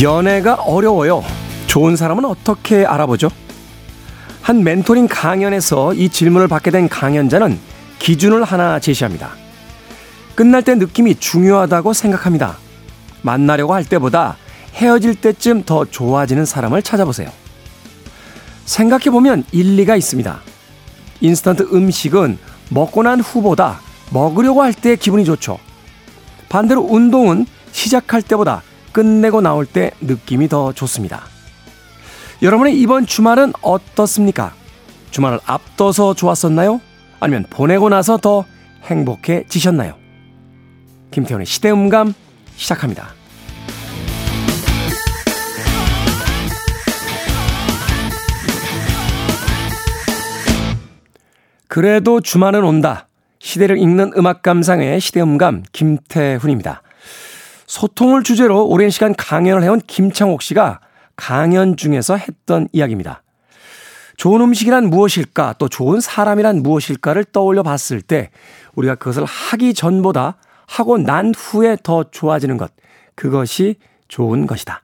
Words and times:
연애가 0.00 0.54
어려워요. 0.54 1.22
좋은 1.66 1.96
사람은 1.96 2.24
어떻게 2.24 2.84
알아보죠? 2.84 3.28
한 4.40 4.64
멘토링 4.64 5.06
강연에서 5.08 5.94
이 5.94 6.08
질문을 6.08 6.48
받게 6.48 6.70
된 6.70 6.88
강연자는 6.88 7.58
기준을 7.98 8.44
하나 8.44 8.78
제시합니다. 8.78 9.30
끝날 10.34 10.62
때 10.62 10.74
느낌이 10.74 11.16
중요하다고 11.16 11.92
생각합니다. 11.92 12.56
만나려고 13.22 13.74
할 13.74 13.84
때보다 13.84 14.36
헤어질 14.74 15.16
때쯤 15.16 15.64
더 15.64 15.84
좋아지는 15.84 16.46
사람을 16.46 16.82
찾아보세요. 16.82 17.30
생각해보면 18.64 19.44
일리가 19.52 19.96
있습니다. 19.96 20.40
인스턴트 21.20 21.68
음식은 21.74 22.38
먹고 22.70 23.02
난 23.02 23.20
후보다 23.20 23.80
먹으려고 24.10 24.62
할 24.62 24.72
때 24.72 24.96
기분이 24.96 25.24
좋죠. 25.24 25.58
반대로 26.48 26.80
운동은 26.80 27.46
시작할 27.72 28.22
때보다 28.22 28.62
끝내고 28.92 29.40
나올 29.40 29.66
때 29.66 29.92
느낌이 30.00 30.48
더 30.48 30.72
좋습니다. 30.72 31.22
여러분의 32.42 32.80
이번 32.80 33.06
주말은 33.06 33.52
어떻습니까? 33.60 34.54
주말을 35.10 35.40
앞둬서 35.44 36.14
좋았었나요? 36.14 36.80
아니면 37.20 37.44
보내고 37.50 37.88
나서 37.88 38.16
더 38.16 38.44
행복해지셨나요? 38.84 39.94
김태훈의 41.10 41.46
시대음감 41.46 42.14
시작합니다. 42.56 43.14
그래도 51.68 52.20
주말은 52.20 52.64
온다. 52.64 53.06
시대를 53.38 53.78
읽는 53.78 54.12
음악 54.16 54.42
감상의 54.42 55.00
시대음감 55.00 55.62
김태훈입니다. 55.72 56.82
소통을 57.70 58.24
주제로 58.24 58.66
오랜 58.66 58.90
시간 58.90 59.14
강연을 59.14 59.62
해온 59.62 59.80
김창옥 59.86 60.42
씨가 60.42 60.80
강연 61.14 61.76
중에서 61.76 62.16
했던 62.16 62.66
이야기입니다. 62.72 63.22
좋은 64.16 64.40
음식이란 64.40 64.90
무엇일까, 64.90 65.54
또 65.56 65.68
좋은 65.68 66.00
사람이란 66.00 66.64
무엇일까를 66.64 67.26
떠올려 67.26 67.62
봤을 67.62 68.02
때 68.02 68.30
우리가 68.74 68.96
그것을 68.96 69.24
하기 69.24 69.72
전보다 69.74 70.36
하고 70.66 70.98
난 70.98 71.32
후에 71.32 71.76
더 71.84 72.02
좋아지는 72.10 72.56
것, 72.56 72.72
그것이 73.14 73.76
좋은 74.08 74.48
것이다. 74.48 74.82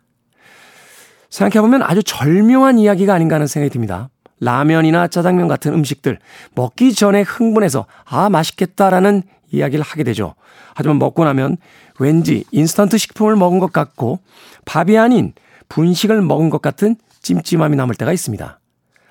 생각해보면 1.28 1.83
아주 1.83 2.05
절묘한 2.05 2.78
이야기가 2.78 3.12
아닌가 3.12 3.34
하는 3.34 3.48
생각이 3.48 3.73
듭니다. 3.73 4.11
라면이나 4.39 5.09
짜장면 5.09 5.48
같은 5.48 5.73
음식들 5.73 6.21
먹기 6.55 6.95
전에 6.95 7.23
흥분해서 7.23 7.87
아 8.05 8.28
맛있겠다라는 8.28 9.25
이야기를 9.57 9.85
하게 9.85 10.05
되죠. 10.05 10.35
하지만 10.75 10.99
먹고 10.99 11.25
나면 11.25 11.57
왠지 11.99 12.45
인스턴트 12.53 12.99
식품을 12.99 13.37
먹은 13.37 13.59
것 13.59 13.73
같고 13.73 14.21
밥이 14.65 14.97
아닌 14.99 15.33
분식을 15.69 16.23
먹은 16.23 16.51
것 16.51 16.62
같은 16.62 16.97
찜찜함이 17.23 17.77
남을 17.77 17.95
때가 17.95 18.12
있습니다. 18.12 18.61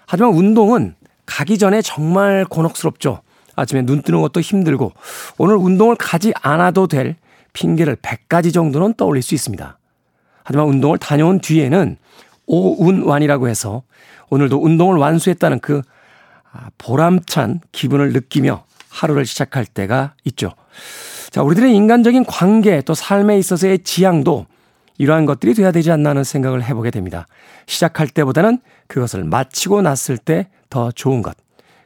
하지만 0.07 0.33
운동은 0.33 0.95
가기 1.25 1.57
전에 1.57 1.81
정말 1.81 2.45
곤혹스럽죠. 2.45 3.21
아침에 3.55 3.81
눈 3.83 4.01
뜨는 4.01 4.21
것도 4.21 4.41
힘들고 4.41 4.93
오늘 5.37 5.55
운동을 5.55 5.95
가지 5.95 6.33
않아도 6.41 6.87
될 6.87 7.15
핑계를 7.53 7.95
100가지 7.97 8.53
정도는 8.53 8.93
떠올릴 8.95 9.23
수 9.23 9.33
있습니다. 9.33 9.77
하지만 10.43 10.67
운동을 10.67 10.97
다녀온 10.97 11.39
뒤에는 11.39 11.97
오운완이라고 12.45 13.47
해서 13.47 13.83
오늘도 14.29 14.61
운동을 14.63 14.97
완수했다는 14.97 15.59
그 15.59 15.81
아, 16.51 16.69
보람찬 16.77 17.61
기분을 17.71 18.13
느끼며 18.13 18.63
하루를 18.95 19.25
시작할 19.25 19.65
때가 19.65 20.13
있죠. 20.25 20.51
자, 21.29 21.43
우리들의 21.43 21.75
인간적인 21.75 22.25
관계 22.25 22.81
또 22.81 22.93
삶에 22.93 23.37
있어서의 23.37 23.79
지향도 23.79 24.45
이러한 24.97 25.25
것들이 25.25 25.53
돼야 25.53 25.71
되지 25.71 25.91
않나 25.91 26.11
하는 26.11 26.23
생각을 26.23 26.63
해보게 26.63 26.91
됩니다. 26.91 27.27
시작할 27.65 28.07
때보다는 28.07 28.59
그것을 28.87 29.23
마치고 29.23 29.81
났을 29.81 30.17
때 30.17 30.47
더 30.69 30.91
좋은 30.91 31.21
것. 31.21 31.37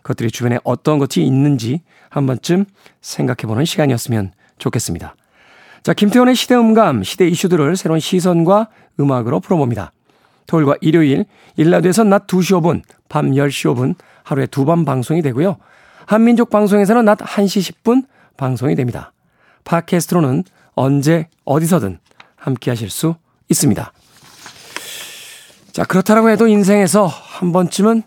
그것들이 0.01 0.31
주변에 0.31 0.57
어떤 0.63 0.97
것이 0.97 1.21
있는지 1.21 1.81
한 2.09 2.25
번쯤 2.25 2.65
생각해보는 3.01 3.65
시간이었으면 3.65 4.31
좋겠습니다. 4.57 5.15
자, 5.83 5.93
김태훈의 5.93 6.33
시대 6.35 6.55
음감, 6.55 7.03
시대 7.03 7.27
이슈들을 7.27 7.75
새로운 7.75 7.99
시선과 7.99 8.69
음악으로 8.99 9.41
풀어봅니다. 9.41 9.91
토요일과 10.47 10.75
일요일, 10.81 11.25
일라디오에서 11.55 12.03
낮 12.03 12.25
2시 12.25 12.59
5분, 12.59 12.81
밤 13.09 13.31
10시 13.31 13.75
5분 13.75 13.93
하루에 14.23 14.47
두 14.47 14.65
번 14.65 14.85
방송이 14.85 15.21
되고요. 15.21 15.57
한민족 16.09 16.49
방송에서는 16.49 17.05
낮 17.05 17.19
1시 17.19 17.83
10분 17.83 18.07
방송이 18.35 18.73
됩니다. 18.73 19.13
팟캐스트로는 19.63 20.43
언제 20.73 21.27
어디서든 21.45 21.99
함께 22.35 22.71
하실 22.71 22.89
수 22.89 23.13
있습니다. 23.47 23.93
자, 25.71 25.83
그렇다고 25.83 26.31
해도 26.31 26.47
인생에서 26.47 27.05
한 27.05 27.51
번쯤은 27.51 28.01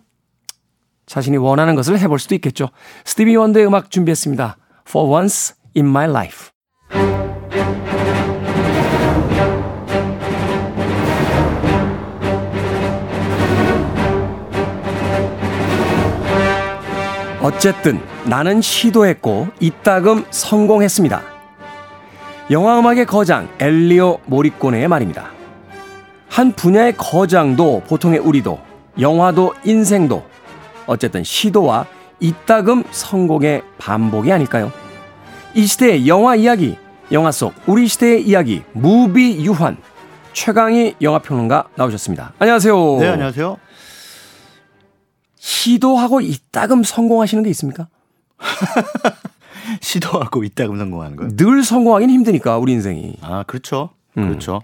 자신이 1.06 1.36
원하는 1.36 1.76
것을 1.76 1.96
해볼 2.00 2.18
수도 2.18 2.34
있겠죠. 2.34 2.70
스티비 3.04 3.36
원더의 3.36 3.66
음악 3.66 3.92
준비했습니다. 3.92 4.56
For 4.88 5.08
once 5.08 5.54
in 5.76 5.86
my 5.86 6.10
life. 6.10 6.51
어쨌든 17.42 18.00
나는 18.24 18.60
시도했고 18.60 19.48
이따금 19.58 20.24
성공했습니다. 20.30 21.22
영화 22.52 22.78
음악의 22.78 23.06
거장 23.06 23.48
엘리오 23.58 24.20
모리꼬네의 24.26 24.86
말입니다. 24.86 25.30
한 26.28 26.52
분야의 26.52 26.96
거장도 26.96 27.82
보통의 27.88 28.20
우리도 28.20 28.60
영화도 29.00 29.54
인생도 29.64 30.24
어쨌든 30.86 31.24
시도와 31.24 31.86
이따금 32.20 32.84
성공의 32.92 33.62
반복이 33.76 34.30
아닐까요? 34.30 34.70
이 35.54 35.66
시대의 35.66 36.06
영화 36.06 36.36
이야기, 36.36 36.78
영화 37.10 37.32
속 37.32 37.54
우리 37.66 37.88
시대의 37.88 38.22
이야기, 38.22 38.62
무비 38.72 39.44
유환 39.44 39.78
최강희 40.32 40.94
영화평론가 41.00 41.64
나오셨습니다. 41.74 42.34
안녕하세요. 42.38 42.98
네, 43.00 43.08
안녕하세요. 43.08 43.58
시도하고 45.42 46.20
이따금 46.20 46.84
성공하시는 46.84 47.42
게 47.42 47.50
있습니까? 47.50 47.88
시도하고 49.80 50.44
이따금 50.44 50.78
성공하는 50.78 51.16
거요? 51.16 51.28
늘 51.36 51.64
성공하기는 51.64 52.14
힘드니까 52.14 52.58
우리 52.58 52.72
인생이. 52.72 53.16
아 53.20 53.42
그렇죠, 53.44 53.90
음. 54.16 54.28
그렇죠. 54.28 54.62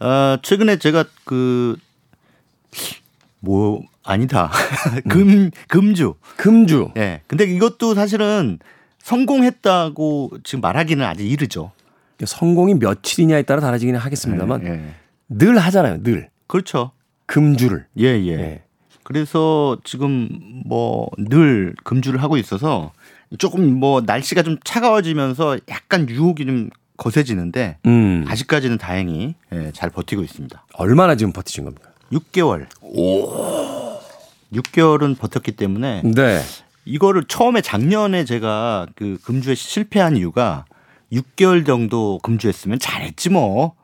어, 0.00 0.36
최근에 0.42 0.78
제가 0.78 1.04
그 1.24 1.76
뭐 3.40 3.82
아니다 4.02 4.50
금 5.08 5.50
금주 5.68 6.14
금주. 6.36 6.90
예. 6.96 7.00
네. 7.00 7.22
근데 7.26 7.44
이것도 7.44 7.94
사실은 7.94 8.58
성공했다고 8.98 10.38
지금 10.42 10.60
말하기는 10.62 11.04
아직 11.04 11.30
이르죠. 11.30 11.72
성공이 12.24 12.74
며칠이냐에 12.74 13.42
따라 13.42 13.60
달라지기는 13.60 14.00
하겠습니다만 14.00 14.64
네, 14.64 14.70
네. 14.70 14.94
늘 15.28 15.58
하잖아요, 15.58 16.02
늘. 16.02 16.30
그렇죠. 16.46 16.92
금주를. 17.26 17.86
예, 17.98 18.04
예. 18.24 18.36
네. 18.36 18.62
그래서 19.10 19.78
지금 19.84 20.28
뭐 20.66 21.06
늘 21.16 21.74
금주를 21.84 22.20
하고 22.24 22.36
있어서 22.36 22.90
조금 23.38 23.72
뭐 23.78 24.00
날씨가 24.04 24.42
좀 24.42 24.56
차가워지면서 24.64 25.58
약간 25.68 26.08
유혹이 26.08 26.44
좀 26.44 26.70
거세지는데 26.96 27.78
음. 27.86 28.24
아직까지는 28.26 28.78
다행히 28.78 29.36
예, 29.52 29.70
잘 29.72 29.90
버티고 29.90 30.22
있습니다. 30.24 30.66
얼마나 30.74 31.14
지금 31.14 31.32
버티신 31.32 31.64
겁니까? 31.64 31.90
6개월. 32.12 32.66
오. 32.80 33.30
6개월은 34.52 35.16
버텼기 35.18 35.52
때문에 35.52 36.02
네. 36.02 36.40
이거를 36.84 37.24
처음에 37.28 37.60
작년에 37.60 38.24
제가 38.24 38.86
그 38.96 39.18
금주에 39.22 39.54
실패한 39.54 40.16
이유가 40.16 40.64
6개월 41.12 41.64
정도 41.64 42.18
금주했으면 42.24 42.80
잘했지 42.80 43.30
뭐 43.30 43.74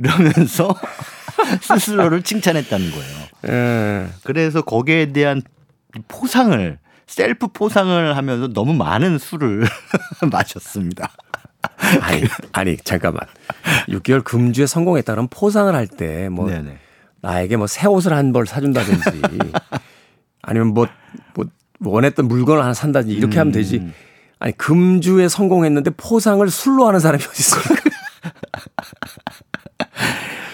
이러면서 0.00 0.74
스스로를 1.62 2.22
칭찬했다는 2.22 2.90
거예요. 2.90 3.16
예. 3.48 4.08
그래서 4.24 4.62
거기에 4.62 5.12
대한 5.12 5.42
포상을 6.08 6.78
셀프 7.06 7.48
포상을 7.48 8.16
하면서 8.16 8.48
너무 8.48 8.72
많은 8.74 9.18
술을 9.18 9.64
마셨습니다. 10.30 11.10
아니, 12.00 12.22
아니, 12.52 12.76
잠깐만. 12.78 13.26
6개월 13.88 14.22
금주에 14.24 14.66
성공했다는 14.66 15.28
포상을 15.28 15.74
할 15.74 15.86
때, 15.86 16.28
뭐. 16.28 16.46
나에게 17.22 17.56
뭐 17.56 17.66
새 17.66 17.86
옷을 17.86 18.14
한 18.14 18.32
벌 18.32 18.46
사준다든지, 18.46 19.02
아니면 20.42 20.68
뭐, 20.68 20.86
뭐, 21.34 21.46
원했던 21.80 22.28
물건을 22.28 22.62
하나 22.62 22.72
산다든지, 22.72 23.14
이렇게 23.14 23.36
음. 23.36 23.40
하면 23.40 23.52
되지. 23.52 23.78
음. 23.78 23.92
아니, 24.38 24.56
금주에 24.56 25.28
성공했는데 25.28 25.90
포상을 25.96 26.48
술로 26.48 26.86
하는 26.86 26.98
사람이 27.00 27.22
어디 27.22 27.40
있습니까? 27.40 27.74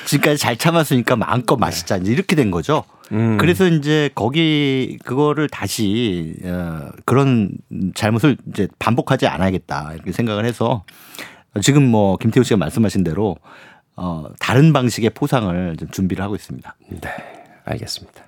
지금까지 0.07 0.39
잘 0.39 0.57
참았으니까 0.57 1.17
마음껏 1.17 1.57
마시자. 1.57 1.97
이제 1.97 2.13
이렇게 2.13 2.37
된 2.37 2.51
거죠. 2.51 2.85
음. 3.13 3.37
그래서 3.39 3.67
이제 3.69 4.11
거기 4.15 4.99
그거를 5.05 5.49
다시 5.49 6.35
어, 6.45 6.91
그런 7.05 7.51
잘못을 7.95 8.37
이제 8.49 8.69
반복하지 8.79 9.27
않아야겠다 9.27 9.93
이렇게 9.95 10.13
생각을 10.13 10.45
해서 10.45 10.85
지금 11.63 11.85
뭐 11.85 12.17
김태우 12.17 12.43
씨가 12.43 12.57
말씀하신 12.57 13.05
대로 13.05 13.37
어, 13.97 14.27
다른 14.39 14.73
방식의 14.73 15.11
포상을 15.11 15.77
좀 15.77 15.91
준비를 15.91 16.23
하고 16.23 16.35
있습니다. 16.35 16.77
네, 17.01 17.11
알겠습니다. 17.65 18.23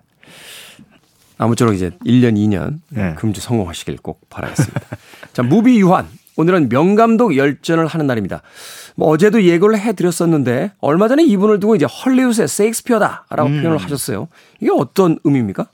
아무쪼록 1.38 1.74
이제 1.74 1.90
1년, 2.04 2.34
2년 2.34 2.80
네. 2.88 3.14
금주 3.14 3.40
성공하시길 3.40 3.98
꼭 3.98 4.28
바라겠습니다. 4.28 4.80
자, 5.32 5.42
무비 5.42 5.78
유한. 5.78 6.08
오늘은 6.38 6.68
명감독 6.68 7.36
열전을 7.36 7.88
하는 7.88 8.06
날입니다. 8.06 8.42
뭐 8.94 9.08
어제도 9.08 9.42
예고를 9.42 9.76
해드렸었는데 9.76 10.72
얼마 10.78 11.08
전에 11.08 11.24
이분을 11.24 11.58
두고 11.58 11.74
이제 11.74 11.84
헐리우드의 11.84 12.46
세익스피어다라고 12.46 13.48
음. 13.48 13.60
표현을 13.60 13.78
하셨어요. 13.78 14.28
이게 14.60 14.70
어떤 14.72 15.18
의미입니까? 15.24 15.66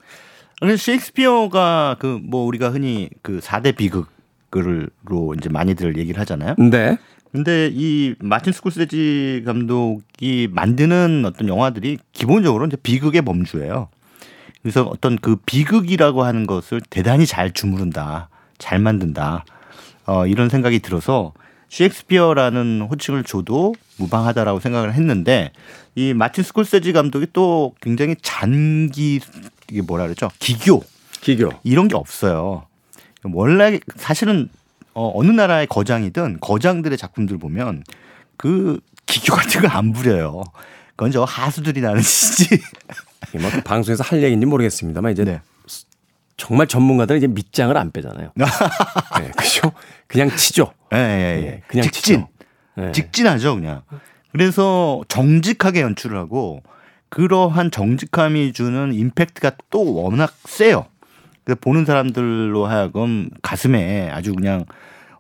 셰익스피어가 0.62 1.96
그 1.98 2.18
뭐 2.24 2.46
우리가 2.46 2.70
흔히 2.70 3.10
그 3.20 3.40
4대 3.40 3.76
비극으로 3.76 5.34
이제 5.36 5.50
많이들 5.50 5.98
얘기를 5.98 6.18
하잖아요. 6.20 6.54
네. 6.58 6.96
근데 7.30 7.68
이 7.70 8.14
마틴 8.20 8.52
스콜세지 8.54 9.42
감독이 9.44 10.48
만드는 10.50 11.24
어떤 11.26 11.48
영화들이 11.48 11.98
기본적으로 12.12 12.64
이제 12.64 12.76
비극의 12.82 13.22
범주예요. 13.22 13.88
그래서 14.62 14.84
어떤 14.84 15.18
그 15.18 15.36
비극이라고 15.44 16.22
하는 16.22 16.46
것을 16.46 16.80
대단히 16.88 17.26
잘 17.26 17.52
주무른다, 17.52 18.30
잘 18.56 18.78
만든다, 18.78 19.44
어, 20.06 20.26
이런 20.26 20.48
생각이 20.48 20.80
들어서 20.80 21.32
셰익스피어라는 21.68 22.82
호칭을 22.90 23.24
줘도 23.24 23.74
무방하다라고 23.96 24.60
생각을 24.60 24.94
했는데 24.94 25.52
이 25.94 26.14
마틴 26.14 26.44
스콜세지 26.44 26.92
감독이 26.92 27.26
또 27.32 27.74
굉장히 27.80 28.16
잔기 28.22 29.20
이게 29.70 29.82
뭐라 29.82 30.04
그러죠? 30.04 30.30
기교, 30.38 30.82
기교 31.20 31.50
이런 31.62 31.88
게 31.88 31.96
없어요. 31.96 32.66
원래 33.32 33.80
사실은 33.96 34.48
어, 34.92 35.10
어느 35.14 35.30
나라의 35.30 35.66
거장이든 35.66 36.38
거장들의 36.40 36.96
작품들 36.96 37.38
보면 37.38 37.82
그 38.36 38.80
기교 39.06 39.34
같은 39.34 39.62
거안 39.62 39.92
부려요. 39.92 40.44
그건 40.90 41.10
저 41.10 41.24
하수들이 41.24 41.80
나는 41.80 42.00
짓이지. 42.02 42.60
뭐 43.40 43.50
방송에서 43.64 44.04
할 44.04 44.22
얘기인지 44.22 44.46
모르겠습니다만 44.46 45.12
이제 45.12 45.24
네. 45.24 45.40
정말 46.36 46.66
전문가들은 46.66 47.18
이제 47.18 47.26
밑장을 47.26 47.76
안 47.76 47.90
빼잖아요. 47.90 48.32
네, 48.36 49.30
그죠? 49.36 49.72
그냥 50.06 50.34
치죠. 50.36 50.72
예, 50.92 50.98
예, 50.98 51.46
예. 51.46 51.62
그냥 51.68 51.84
직진. 51.84 52.26
네. 52.76 52.92
직진하죠, 52.92 53.54
그냥. 53.54 53.82
그래서 54.32 55.02
정직하게 55.08 55.80
연출을 55.82 56.18
하고 56.18 56.62
그러한 57.08 57.70
정직함이 57.70 58.52
주는 58.52 58.92
임팩트가 58.92 59.52
또 59.70 59.94
워낙 59.94 60.34
세요. 60.44 60.86
그래서 61.44 61.60
보는 61.60 61.84
사람들로 61.84 62.66
하여금 62.66 63.30
가슴에 63.42 64.10
아주 64.10 64.34
그냥 64.34 64.64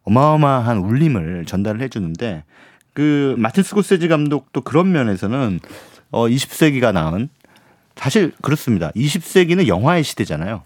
어마어마한 0.02 0.78
울림을 0.78 1.44
전달을 1.46 1.80
해주는데 1.82 2.42
그 2.92 3.34
마틴 3.38 3.62
스코세지 3.62 4.08
감독도 4.08 4.62
그런 4.62 4.90
면에서는 4.90 5.60
어 6.10 6.26
20세기가 6.26 6.92
낳은 6.92 7.28
사실 7.96 8.32
그렇습니다. 8.42 8.90
20세기는 8.92 9.66
영화의 9.68 10.02
시대잖아요. 10.02 10.64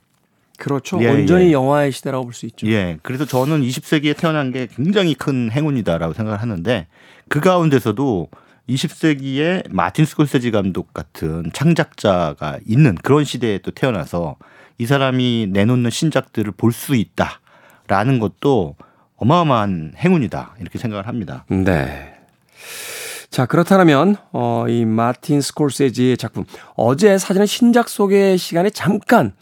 그렇죠. 0.59 1.03
예, 1.03 1.09
온전히 1.09 1.47
예. 1.47 1.53
영화의 1.53 1.93
시대라고 1.93 2.25
볼 2.25 2.35
수 2.35 2.45
있죠. 2.47 2.67
예. 2.67 2.99
그래서 3.03 3.25
저는 3.25 3.63
20세기에 3.63 4.17
태어난 4.17 4.53
게 4.53 4.67
굉장히 4.67 5.15
큰 5.15 5.51
행운이다라고 5.51 6.13
생각을 6.13 6.43
하는데 6.43 6.87
그 7.29 7.41
가운데서도 7.41 8.29
20세기에 8.69 9.65
마틴 9.71 10.05
스콜세지 10.05 10.51
감독 10.51 10.93
같은 10.93 11.51
창작자가 11.55 12.59
있는 12.67 12.97
그런 12.97 13.25
시대에 13.25 13.59
또 13.59 13.71
태어나서 13.71 14.37
이 14.79 14.85
사람이 14.87 15.49
내놓는 15.53 15.91
신작들을 15.91 16.53
볼 16.53 16.73
수 16.73 16.95
있다라는 16.95 18.19
것도 18.19 18.77
어마어마한 19.17 19.95
행운이다 19.97 20.57
이렇게 20.61 20.79
생각을 20.79 21.07
합니다. 21.09 21.45
네. 21.49 22.15
자 23.31 23.47
그렇다면 23.47 24.17
어, 24.33 24.65
이 24.69 24.85
마틴 24.85 25.41
스콜세지의 25.41 26.17
작품 26.17 26.45
어제 26.77 27.19
사전의 27.19 27.47
신작 27.47 27.89
소개 27.89 28.37
시간에 28.37 28.71
잠깐 28.71 29.33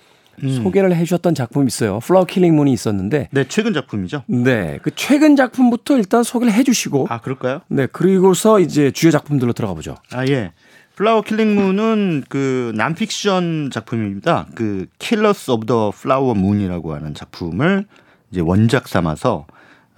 음. 0.43 0.63
소개를 0.63 0.95
해주셨던 0.95 1.35
작품이 1.35 1.67
있어요. 1.67 2.01
Flower 2.01 2.25
Killing 2.25 2.55
Moon이 2.55 2.73
있었는데. 2.73 3.29
네, 3.31 3.45
최근 3.49 3.73
작품이죠. 3.73 4.25
네, 4.27 4.79
그 4.83 4.91
최근 4.95 5.37
작품부터 5.37 5.97
일단 5.97 6.23
소개를 6.23 6.53
해주시고. 6.53 7.07
아 7.11 7.21
그럴까요? 7.21 7.61
네, 7.69 7.87
그리고서 7.87 8.61
이제 8.61 8.91
주요 8.91 9.11
작품들로 9.11 9.53
들어가 9.53 9.75
보죠. 9.75 9.97
아 10.13 10.27
예. 10.27 10.53
Flower 10.97 11.21
Killing 11.21 11.55
Moon은 11.55 12.25
그 12.29 12.73
논픽션 12.75 13.71
작품입니다. 13.71 14.47
그 14.55 14.87
Killers 14.99 15.51
of 15.51 15.67
the 15.67 15.91
Flower 15.95 16.35
Moon이라고 16.35 16.95
하는 16.95 17.13
작품을 17.13 17.85
이제 18.31 18.41
원작 18.41 18.89
삼아서 18.89 19.47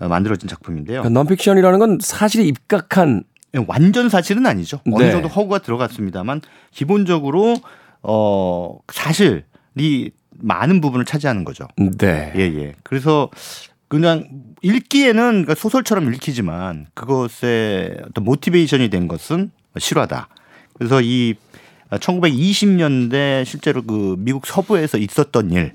어, 0.00 0.08
만들어진 0.08 0.48
작품인데요. 0.48 1.02
그러니까 1.02 1.20
논픽션이라는 1.20 1.78
건 1.78 1.98
사실에 2.00 2.44
입각한 2.44 3.22
예, 3.54 3.64
완전 3.66 4.08
사실은 4.08 4.44
아니죠. 4.46 4.80
네. 4.84 4.92
어느 4.94 5.10
정도 5.10 5.28
허구가 5.28 5.58
들어갔습니다만 5.58 6.40
기본적으로 6.72 7.54
어 8.02 8.78
사실이 8.92 10.10
많은 10.40 10.80
부분을 10.80 11.04
차지하는 11.04 11.44
거죠. 11.44 11.66
네. 11.76 12.32
예, 12.36 12.40
예. 12.40 12.74
그래서 12.82 13.30
그냥 13.88 14.28
읽기에는 14.62 15.22
그러니까 15.30 15.54
소설처럼 15.54 16.12
읽히지만 16.12 16.86
그것의 16.94 17.98
어떤 18.08 18.24
motivation이 18.24 18.90
된 18.90 19.08
것은 19.08 19.50
실화다. 19.78 20.28
그래서 20.74 21.00
이 21.02 21.34
1920년대 21.90 23.44
실제로 23.44 23.82
그 23.82 24.16
미국 24.18 24.46
서부에서 24.46 24.98
있었던 24.98 25.50
일. 25.50 25.72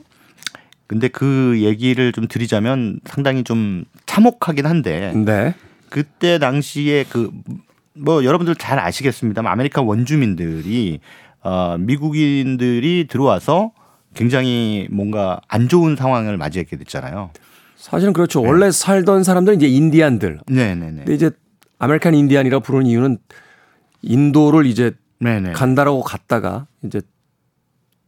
근데 0.88 1.07
그 1.07 1.59
얘기를 1.62 2.12
좀 2.12 2.27
드리자면 2.27 3.00
상당히 3.06 3.44
좀 3.44 3.86
참혹하긴 4.06 4.66
한데. 4.66 5.13
네. 5.16 5.56
그때 5.89 6.39
당시에 6.39 7.04
그 7.04 7.31
뭐 7.94 8.24
여러분들 8.24 8.56
잘 8.56 8.80
아시겠습니다만 8.80 9.51
아메리카 9.51 9.81
원주민들이 9.81 11.00
어 11.42 11.77
미국인들이 11.80 13.07
들어와서 13.09 13.71
굉장히 14.13 14.88
뭔가 14.92 15.39
안 15.48 15.68
좋은 15.68 15.95
상황을 15.95 16.38
맞이하게 16.38 16.77
됐잖아요. 16.77 17.31
사실은 17.75 18.13
그렇죠. 18.13 18.42
네. 18.42 18.48
원래 18.48 18.71
살던 18.71 19.24
사람들은 19.24 19.57
이제 19.57 19.68
인디안들. 19.68 20.39
네네네. 20.48 20.75
네, 20.75 20.92
네. 20.92 20.98
근데 21.00 21.13
이제 21.13 21.31
아메리칸 21.80 22.15
인디안이라고 22.15 22.63
부르는 22.63 22.86
이유는 22.86 23.18
인도를 24.02 24.66
이제 24.66 24.92
네네. 25.19 25.52
간다라고 25.54 26.02
갔다가 26.02 26.68
이제 26.83 27.02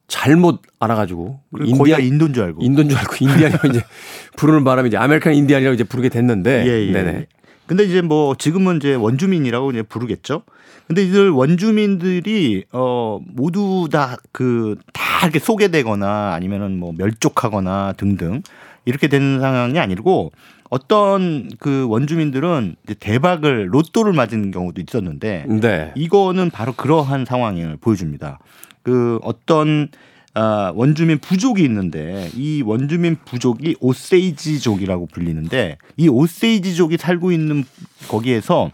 잘못 0.08 0.62
알아가지고 0.80 1.40
인디안 1.60 2.02
인도인 2.02 2.34
줄 2.34 2.44
알고 2.44 2.62
인도인 2.62 2.90
줄 2.90 2.98
알고 2.98 3.16
인디안이라고 3.20 3.68
이제 3.70 3.82
부르는 4.38 4.64
바람에 4.64 4.88
이제 4.88 4.98
아메리칸 4.98 5.34
인디안이라고 5.34 5.74
이제 5.74 5.84
부르게 5.84 6.10
됐는데. 6.10 6.66
예, 6.68 6.88
예. 6.88 6.92
네네. 6.92 7.26
근데 7.66 7.84
이제 7.84 8.02
뭐 8.02 8.36
지금은 8.36 8.78
이제 8.78 8.94
원주민이라고 8.94 9.72
이제 9.72 9.82
부르겠죠. 9.82 10.44
근데 10.88 11.04
이들 11.04 11.32
원주민들이 11.32 12.66
어 12.72 13.20
모두 13.26 13.88
다 13.92 14.18
그다 14.32 15.24
이렇게 15.24 15.40
소개되거나 15.40 16.34
아니면은 16.34 16.78
뭐 16.78 16.94
멸족하거나 16.96 17.94
등등 17.98 18.42
이렇게 18.86 19.08
되는 19.08 19.40
상황이 19.40 19.80
아니고 19.80 20.32
어떤 20.70 21.50
그 21.60 21.88
원주민들은 21.88 22.76
이제 22.84 22.96
대박을 23.00 23.74
로또를 23.74 24.14
맞은 24.14 24.52
경우도 24.52 24.82
있었는데 24.82 25.46
네. 25.62 25.92
이거는 25.96 26.50
바로 26.50 26.74
그러한 26.74 27.26
상황을 27.26 27.78
보여줍니다. 27.78 28.40
그 28.84 29.20
어떤 29.24 29.90
아, 30.38 30.74
원주민 30.76 31.20
부족이 31.20 31.64
있는데 31.64 32.30
이 32.36 32.62
원주민 32.62 33.16
부족이 33.24 33.78
오세이지족이라고 33.80 35.08
불리는데 35.08 35.78
이 35.96 36.10
오세이지족이 36.10 36.98
살고 36.98 37.32
있는 37.32 37.64
거기에서 38.10 38.72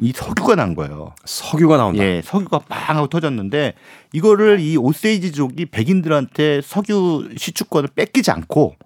이 0.00 0.12
석유가 0.14 0.54
난 0.54 0.74
거예요. 0.74 1.14
석유가 1.24 1.76
나온다. 1.76 2.02
예, 2.02 2.22
석유가 2.22 2.60
빵 2.60 2.96
하고 2.96 3.06
터졌는데 3.08 3.74
이거를 4.12 4.60
이 4.60 4.76
오세이지족이 4.76 5.66
백인들한테 5.66 6.60
석유 6.62 7.28
시추권을 7.36 7.90
뺏기지 7.94 8.30
않고 8.30 8.76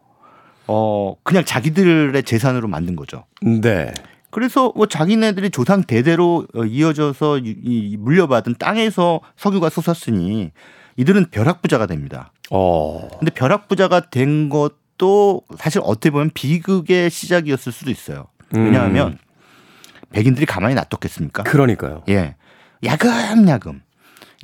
어 0.66 1.14
그냥 1.22 1.44
자기들의 1.44 2.22
재산으로 2.22 2.68
만든 2.68 2.96
거죠. 2.96 3.24
네. 3.42 3.92
그래서 4.30 4.72
뭐 4.76 4.86
자기네들이 4.86 5.50
조상 5.50 5.82
대대로 5.82 6.46
어, 6.54 6.64
이어져서 6.64 7.38
이 7.38 7.96
물려받은 7.98 8.56
땅에서 8.58 9.20
석유가 9.36 9.70
솟았으니 9.70 10.52
이들은 10.96 11.26
벼락부자가 11.30 11.86
됩니다. 11.86 12.32
어. 12.50 13.08
근데 13.18 13.32
벼락부자가 13.32 14.10
된 14.10 14.48
것도 14.48 15.42
사실 15.56 15.80
어떻게 15.84 16.10
보면 16.10 16.30
비극의 16.34 17.08
시작이었을 17.08 17.72
수도 17.72 17.90
있어요. 17.90 18.26
왜냐하면 18.52 19.12
음. 19.12 19.18
백인들이 20.12 20.46
가만히 20.46 20.74
놔뒀겠습니까? 20.74 21.42
그러니까요. 21.44 22.02
예. 22.08 22.36
야금야금, 22.84 23.82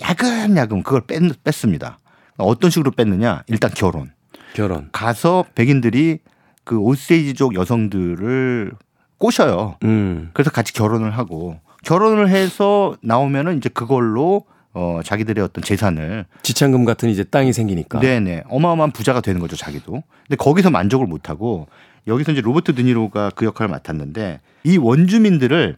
야금야금 0.00 0.82
그걸 0.82 1.02
뺐, 1.06 1.20
뺐습니다. 1.42 1.98
어떤 2.36 2.70
식으로 2.70 2.90
뺐느냐? 2.90 3.44
일단 3.46 3.70
결혼. 3.74 4.10
결혼. 4.54 4.88
가서 4.92 5.44
백인들이 5.54 6.18
그 6.64 6.78
오세이지족 6.78 7.54
여성들을 7.54 8.72
꼬셔요. 9.18 9.76
음. 9.84 10.30
그래서 10.32 10.50
같이 10.50 10.72
결혼을 10.72 11.16
하고 11.16 11.60
결혼을 11.84 12.28
해서 12.28 12.96
나오면은 13.02 13.58
이제 13.58 13.68
그걸로 13.68 14.46
어 14.72 15.00
자기들의 15.04 15.44
어떤 15.44 15.62
재산을 15.62 16.26
지참금 16.42 16.84
같은 16.84 17.08
이제 17.08 17.22
땅이 17.22 17.52
생기니까. 17.52 18.00
네네. 18.00 18.44
어마어마한 18.48 18.90
부자가 18.90 19.20
되는 19.20 19.40
거죠, 19.40 19.54
자기도. 19.54 20.02
근데 20.26 20.36
거기서 20.36 20.70
만족을 20.70 21.06
못 21.06 21.28
하고 21.28 21.68
여기서 22.06 22.32
이제 22.32 22.40
로버트 22.40 22.74
드니로가 22.74 23.30
그 23.34 23.44
역할을 23.46 23.70
맡았는데 23.70 24.40
이 24.64 24.76
원주민들을 24.76 25.76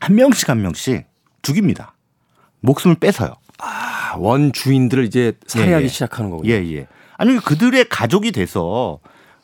한 0.00 0.14
명씩 0.14 0.48
한 0.48 0.62
명씩 0.62 1.06
죽입니다. 1.42 1.94
목숨을 2.60 2.96
뺏어요. 2.96 3.34
아, 3.58 4.14
원 4.18 4.52
주인들을 4.52 5.04
이제 5.04 5.32
살해하기 5.46 5.82
예, 5.82 5.84
예. 5.84 5.88
시작하는 5.88 6.30
거군요. 6.30 6.50
예, 6.50 6.54
예. 6.74 6.86
아니 7.16 7.36
그들의 7.36 7.88
가족이 7.88 8.32
돼서 8.32 8.98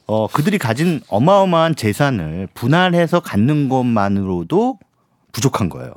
어 0.07 0.27
그들이 0.27 0.59
가진 0.59 1.01
어마어마한 1.09 1.75
재산을 1.75 2.49
분할해서 2.55 3.21
갖는 3.21 3.69
것만으로도 3.69 4.79
부족한 5.33 5.69
거예요. 5.71 5.93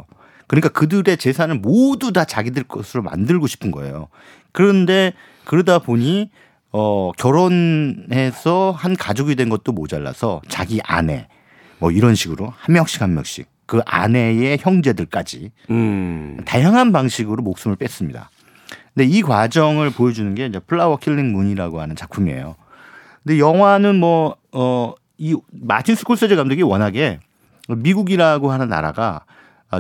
그러니까 0.48 0.70
그들의 0.70 1.18
재산을 1.18 1.56
모두 1.56 2.14
다 2.14 2.24
자기들 2.24 2.64
것으로 2.64 3.04
만들고 3.04 3.48
싶은 3.48 3.72
거예요. 3.72 4.08
그런데 4.52 5.14
그러다 5.44 5.80
보니 5.80 6.30
어 6.78 7.14
결혼해서 7.14 8.72
한 8.76 8.98
가족이 8.98 9.36
된 9.36 9.48
것도 9.48 9.72
모자라서 9.72 10.42
자기 10.50 10.82
아내 10.84 11.30
뭐 11.80 11.90
이런 11.90 12.16
식으로 12.16 12.52
한 12.58 12.74
명씩 12.74 13.02
한 13.02 13.14
명씩 13.14 13.48
그 13.66 13.80
아내의 13.86 14.58
형제들까지 14.60 15.52
음. 15.70 16.38
다양한 16.46 16.92
방식으로 16.92 17.42
목숨을 17.44 17.78
뺐습니다. 17.78 18.30
근데 18.94 19.08
이 19.08 19.22
과정을 19.22 19.92
보여주는 19.92 20.36
게 20.36 20.48
이제 20.48 20.60
Flower 20.60 20.98
Killing 20.98 21.32
Moon이라고 21.32 21.80
하는 21.80 21.96
작품이에요. 21.96 22.56
근데 23.24 23.40
영화는 23.40 23.96
뭐, 23.96 24.36
어, 24.52 24.94
이 25.18 25.36
마틴 25.52 25.96
스콜세지 25.96 26.36
감독이 26.36 26.62
워낙에 26.62 27.20
미국이라고 27.70 28.52
하는 28.52 28.68
나라가 28.68 29.22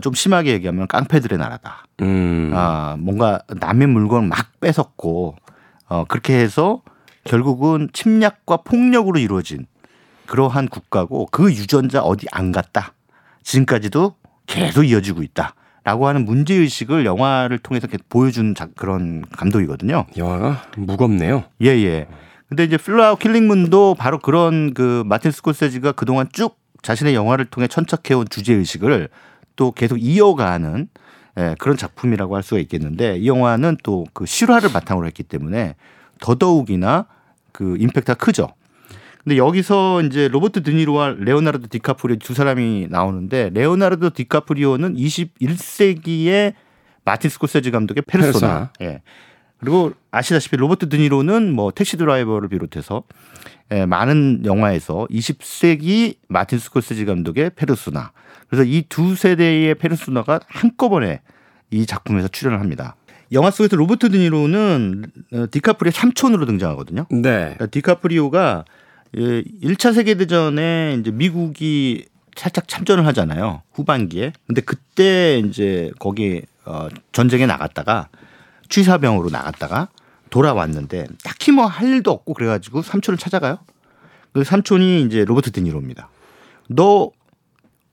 좀 0.01 0.13
심하게 0.13 0.53
얘기하면 0.53 0.87
깡패들의 0.87 1.37
나라다. 1.37 1.85
음. 2.01 2.51
아, 2.53 2.95
뭔가 2.99 3.41
남의 3.47 3.87
물건 3.87 4.27
막 4.27 4.59
뺏었고, 4.59 5.35
어, 5.87 6.05
그렇게 6.05 6.33
해서 6.37 6.81
결국은 7.23 7.89
침략과 7.93 8.57
폭력으로 8.57 9.19
이루어진 9.19 9.65
그러한 10.25 10.67
국가고 10.67 11.27
그 11.31 11.51
유전자 11.51 12.01
어디 12.01 12.27
안 12.31 12.51
갔다. 12.51 12.93
지금까지도 13.43 14.15
계속 14.47 14.83
이어지고 14.83 15.23
있다. 15.23 15.53
라고 15.83 16.07
하는 16.07 16.25
문제의식을 16.25 17.05
영화를 17.05 17.59
통해서 17.59 17.87
보여준 18.09 18.55
그런 18.75 19.23
감독이거든요. 19.37 20.05
영화가 20.17 20.63
무겁네요. 20.77 21.43
예, 21.61 21.67
예. 21.67 22.07
근데 22.49 22.63
이제 22.63 22.77
필라우 22.77 23.17
킬링문도 23.17 23.95
바로 23.95 24.17
그런 24.17 24.73
그 24.73 25.03
마틴 25.05 25.29
스콜세지가 25.29 25.91
그동안 25.91 26.27
쭉 26.33 26.57
자신의 26.81 27.13
영화를 27.13 27.45
통해 27.45 27.67
천착해온 27.67 28.27
주제의식을 28.29 29.09
또 29.55 29.71
계속 29.71 29.97
이어가는 29.97 30.89
예, 31.37 31.55
그런 31.59 31.75
작품이라고 31.77 32.35
할 32.35 32.43
수가 32.43 32.59
있겠는데 32.61 33.17
이 33.17 33.27
영화는 33.27 33.77
또 33.83 34.05
그 34.13 34.25
실화를 34.25 34.71
바탕으로 34.71 35.05
했기 35.07 35.23
때문에 35.23 35.75
더더욱이나 36.21 37.07
그 37.51 37.75
임팩트가 37.77 38.13
크죠. 38.15 38.47
근데 39.23 39.37
여기서 39.37 40.03
이제 40.03 40.27
로버트 40.27 40.61
드니로와 40.63 41.15
레오나르도 41.17 41.67
디카프리오 41.67 42.17
두 42.17 42.33
사람이 42.35 42.87
나오는데 42.89 43.49
레오나르도 43.53 44.11
디카프리오는 44.11 44.95
21세기의 44.95 46.53
마틴 47.03 47.29
스코세지 47.29 47.71
감독의 47.71 48.03
페르소나. 48.05 48.71
페르소나. 48.77 48.93
예. 48.93 49.01
그리고 49.59 49.93
아시다시피 50.11 50.57
로버트 50.57 50.89
드니로는 50.89 51.53
뭐 51.53 51.71
Taxi 51.71 51.97
Driver를 51.97 52.49
비롯해서 52.49 53.03
예, 53.71 53.85
많은 53.85 54.43
영화에서 54.45 55.07
20세기 55.09 56.17
마틴 56.27 56.59
스코세지 56.59 57.05
감독의 57.05 57.51
페르소나. 57.55 58.11
그래서 58.47 58.63
이 58.63 58.83
두 58.87 59.15
세대의 59.15 59.75
페르소나가 59.75 60.39
한꺼번에 60.47 61.21
이 61.71 61.85
작품에서 61.85 62.27
출연을 62.27 62.59
합니다. 62.59 62.95
영화 63.31 63.49
속에서 63.49 63.75
로버트 63.75 64.09
드니로는 64.09 65.05
어, 65.33 65.45
디카프리오 65.49 65.91
삼촌으로 65.91 66.45
등장하거든요. 66.45 67.07
네. 67.09 67.21
그러니까 67.21 67.65
디카프리오가 67.67 68.65
1차 69.15 69.89
예, 69.89 69.93
세계 69.93 70.15
대전에 70.15 70.97
이제 70.99 71.09
미국이 71.09 72.05
살짝 72.35 72.67
참전을 72.67 73.05
하잖아요. 73.07 73.63
후반기에. 73.73 74.33
근데 74.45 74.61
그때 74.61 75.39
이제 75.39 75.89
거기 75.99 76.41
어 76.65 76.87
전쟁에 77.13 77.45
나갔다가 77.45 78.09
취사병으로 78.69 79.29
나갔다가 79.29 79.89
돌아왔는데 80.29 81.07
딱히 81.23 81.51
뭐 81.51 81.65
할 81.65 81.87
일도 81.87 82.11
없고 82.11 82.33
그래가지고 82.33 82.81
삼촌을 82.81 83.17
찾아가요. 83.17 83.59
그 84.33 84.43
삼촌이 84.43 85.03
이제 85.03 85.23
로버트 85.25 85.51
드니로입니다. 85.51 86.09
너 86.69 87.11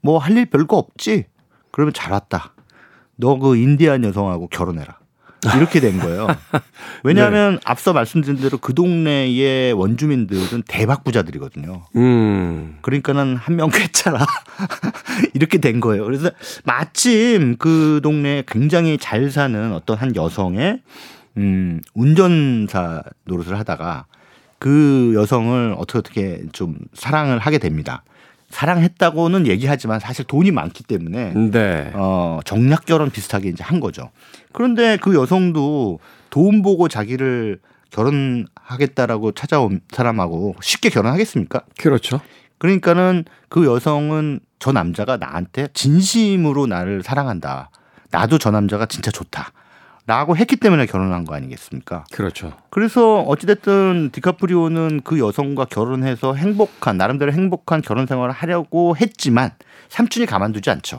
뭐 0.04 0.18
할 0.18 0.36
일 0.36 0.46
별거 0.46 0.76
없지? 0.76 1.26
그러면 1.70 1.92
잘 1.94 2.12
왔다. 2.12 2.54
너 3.16 3.38
그 3.38 3.56
인디안 3.56 4.02
여성하고 4.04 4.48
결혼해라. 4.48 4.98
이렇게 5.56 5.80
된 5.80 5.98
거예요. 5.98 6.28
왜냐하면 7.02 7.54
네. 7.54 7.60
앞서 7.64 7.92
말씀드린 7.92 8.40
대로 8.40 8.58
그 8.58 8.74
동네의 8.74 9.72
원주민들은 9.72 10.62
대박 10.68 11.02
부자들이거든요. 11.04 11.84
음. 11.96 12.78
그러니까는 12.82 13.36
한 13.36 13.56
명 13.56 13.68
괜찮아. 13.70 14.18
이렇게 15.34 15.58
된 15.58 15.80
거예요. 15.80 16.04
그래서 16.04 16.30
마침 16.64 17.56
그 17.58 18.00
동네에 18.02 18.44
굉장히 18.46 18.98
잘 18.98 19.30
사는 19.30 19.72
어떤 19.72 19.96
한 19.98 20.14
여성의 20.14 20.80
음, 21.38 21.80
운전사 21.94 23.02
노릇을 23.24 23.58
하다가 23.58 24.06
그 24.58 25.12
여성을 25.14 25.74
어떻게 25.76 25.98
어떻게 25.98 26.42
좀 26.52 26.76
사랑을 26.94 27.38
하게 27.40 27.58
됩니다. 27.58 28.04
사랑했다고는 28.52 29.46
얘기하지만 29.46 29.98
사실 29.98 30.24
돈이 30.26 30.50
많기 30.50 30.84
때문에 30.84 31.32
네. 31.50 31.90
어, 31.94 32.40
정략 32.44 32.84
결혼 32.84 33.10
비슷하게 33.10 33.48
이제 33.48 33.64
한 33.64 33.80
거죠. 33.80 34.10
그런데 34.52 34.98
그 34.98 35.14
여성도 35.14 35.98
돈 36.30 36.62
보고 36.62 36.88
자기를 36.88 37.60
결혼하겠다라고 37.90 39.32
찾아온 39.32 39.80
사람하고 39.90 40.56
쉽게 40.60 40.90
결혼하겠습니까? 40.90 41.62
그렇죠. 41.78 42.20
그러니까는 42.58 43.24
그 43.48 43.64
여성은 43.66 44.40
저 44.58 44.70
남자가 44.70 45.16
나한테 45.16 45.68
진심으로 45.72 46.66
나를 46.66 47.02
사랑한다. 47.02 47.70
나도 48.10 48.38
저 48.38 48.50
남자가 48.50 48.86
진짜 48.86 49.10
좋다. 49.10 49.52
라고 50.06 50.36
했기 50.36 50.56
때문에 50.56 50.86
결혼한 50.86 51.24
거 51.24 51.34
아니겠습니까? 51.34 52.04
그렇죠. 52.10 52.52
그래서 52.70 53.20
어찌됐든 53.20 54.10
디카프리오는 54.12 55.02
그 55.04 55.18
여성과 55.20 55.66
결혼해서 55.66 56.34
행복한, 56.34 56.96
나름대로 56.96 57.32
행복한 57.32 57.82
결혼 57.82 58.06
생활을 58.06 58.32
하려고 58.32 58.96
했지만 58.96 59.50
삼촌이 59.88 60.26
가만두지 60.26 60.70
않죠. 60.70 60.98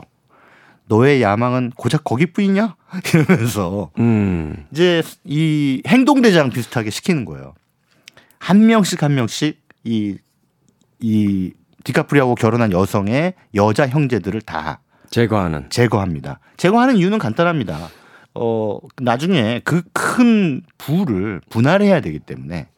너의 0.86 1.22
야망은 1.22 1.72
고작 1.76 2.04
거기뿐이냐? 2.04 2.76
이러면서 3.12 3.90
음. 3.98 4.66
이제 4.72 5.02
이 5.24 5.82
행동대장 5.86 6.50
비슷하게 6.50 6.90
시키는 6.90 7.24
거예요. 7.24 7.54
한 8.38 8.66
명씩 8.66 9.02
한 9.02 9.14
명씩 9.14 9.60
이, 9.84 10.16
이 11.00 11.52
디카프리오하고 11.84 12.34
결혼한 12.36 12.72
여성의 12.72 13.34
여자 13.54 13.86
형제들을 13.86 14.40
다 14.42 14.80
제거하는 15.10 15.68
제거합니다. 15.70 16.40
제거하는 16.56 16.96
이유는 16.96 17.18
간단합니다. 17.18 17.88
어 18.34 18.78
나중에 19.00 19.60
그 19.64 19.82
큰 20.14 20.62
부를 20.78 21.40
분할해야 21.50 22.00
되기 22.00 22.18
때문에 22.18 22.68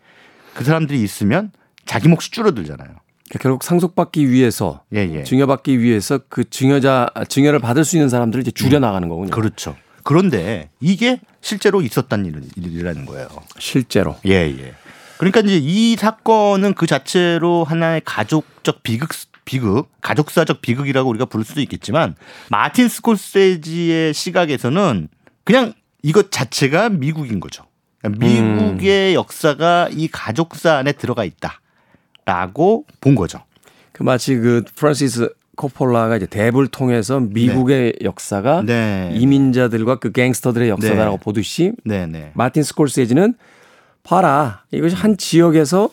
그 0.54 0.64
사람들이 0.64 1.02
있으면 1.02 1.50
자기 1.84 2.08
몫이 2.08 2.30
줄어들잖아요. 2.30 2.88
그러니까 2.88 3.38
결국 3.40 3.64
상속받기 3.64 4.30
위해서 4.30 4.82
예, 4.94 5.00
예. 5.00 5.24
증여받기 5.24 5.80
위해서 5.80 6.20
그 6.28 6.48
증여자 6.48 7.10
증여를 7.28 7.58
받을 7.58 7.84
수 7.84 7.96
있는 7.96 8.08
사람들을 8.08 8.42
이제 8.42 8.50
줄여 8.52 8.78
나가는 8.78 9.08
거군요. 9.08 9.30
그렇죠. 9.30 9.76
그런데 10.04 10.70
이게 10.80 11.20
실제로 11.40 11.82
있었다는 11.82 12.48
일이라는 12.56 13.06
거예요. 13.06 13.28
실제로. 13.58 14.16
예, 14.24 14.34
예. 14.34 14.74
그러니까 15.18 15.40
이제 15.40 15.58
이 15.60 15.96
사건은 15.96 16.74
그 16.74 16.86
자체로 16.86 17.64
하나의 17.64 18.02
가족적 18.04 18.82
비극 18.82 19.10
비극, 19.44 19.88
가족사적 20.00 20.60
비극이라고 20.60 21.08
우리가 21.10 21.24
부를 21.24 21.44
수도 21.44 21.60
있겠지만 21.60 22.16
마틴 22.50 22.88
스콜세지의 22.88 24.12
시각에서는 24.14 25.08
그냥 25.46 25.72
이것 26.02 26.32
자체가 26.32 26.88
미국인 26.88 27.38
거죠. 27.38 27.64
그러니까 28.00 28.26
미국의 28.26 29.12
음. 29.12 29.14
역사가 29.14 29.88
이 29.92 30.08
가족사 30.08 30.74
안에 30.74 30.92
들어가 30.92 31.24
있다라고 31.24 32.84
본 33.00 33.14
거죠. 33.14 33.42
그 33.92 34.02
마치 34.02 34.34
그 34.36 34.64
프란시스 34.74 35.32
코폴라가 35.54 36.16
이제 36.16 36.26
대부를 36.26 36.70
통해서 36.70 37.20
미국의 37.20 37.92
네. 37.98 38.04
역사가 38.04 38.62
네. 38.66 39.12
이민자들과 39.14 40.00
그 40.00 40.10
갱스터들의 40.10 40.68
역사다라고 40.68 41.16
네. 41.16 41.22
보듯이 41.22 41.72
네, 41.84 42.06
네. 42.06 42.32
마틴 42.34 42.64
스콜세지는 42.64 43.34
봐라 44.02 44.64
이것이 44.72 44.96
한 44.96 45.16
지역에서 45.16 45.90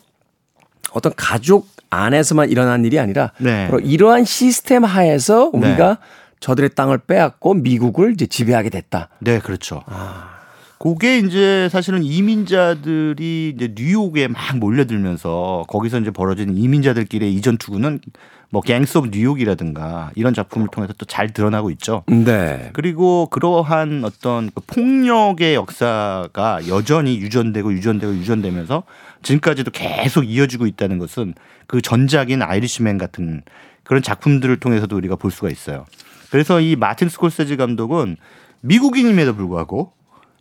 어떤 0.92 1.14
가족 1.16 1.68
안에서만 1.92 2.50
일어난 2.50 2.84
일이 2.86 3.00
아니라 3.00 3.32
네. 3.38 3.70
이러한 3.84 4.26
시스템 4.26 4.84
하에서 4.84 5.52
우리가 5.54 6.00
저들의 6.44 6.72
땅을 6.76 6.98
빼앗고 6.98 7.54
미국을 7.54 8.12
이제 8.12 8.26
지배하게 8.26 8.70
됐다. 8.70 9.08
네, 9.20 9.40
그렇죠. 9.40 9.82
아. 9.86 10.32
그게 10.78 11.20
이제 11.20 11.70
사실은 11.72 12.04
이민자들이 12.04 13.54
이제 13.56 13.74
뉴욕에 13.74 14.28
막 14.28 14.58
몰려들면서 14.58 15.64
거기서 15.70 16.00
이제 16.00 16.12
벌어진 16.12 16.58
이민자들끼리의 16.58 17.34
이전투구는 17.34 18.02
뭐 18.50 18.62
갱스 18.62 18.98
오브 18.98 19.08
뉴욕이라든가 19.14 20.12
이런 20.16 20.34
작품을 20.34 20.68
통해서 20.68 20.92
또 20.98 21.06
잘 21.06 21.32
드러나고 21.32 21.72
있죠. 21.72 22.04
네. 22.08 22.72
그리고 22.74 23.28
그러한 23.28 24.04
어떤 24.04 24.52
그 24.54 24.62
폭력의 24.68 25.56
역사가 25.56 26.68
여전히 26.68 27.20
유전되고 27.20 27.72
유전되고 27.72 28.14
유전되면서 28.16 28.84
지금까지도 29.22 29.72
계속 29.72 30.24
이어지고 30.30 30.68
있다는 30.68 30.98
것은 31.00 31.36
그 31.68 31.82
전작인 31.82 32.42
아이리시맨 32.42 32.98
같은 32.98 33.44
그런 33.84 34.02
작품들을 34.02 34.58
통해서도 34.58 34.98
우리가 34.98 35.16
볼 35.16 35.32
수가 35.32 35.50
있어요. 35.50 35.86
그래서 36.34 36.60
이 36.60 36.76
마틴 36.76 37.10
스콜세지 37.10 37.58
감독은 37.58 38.18
미국인임에도 38.62 39.36
불구하고 39.36 39.94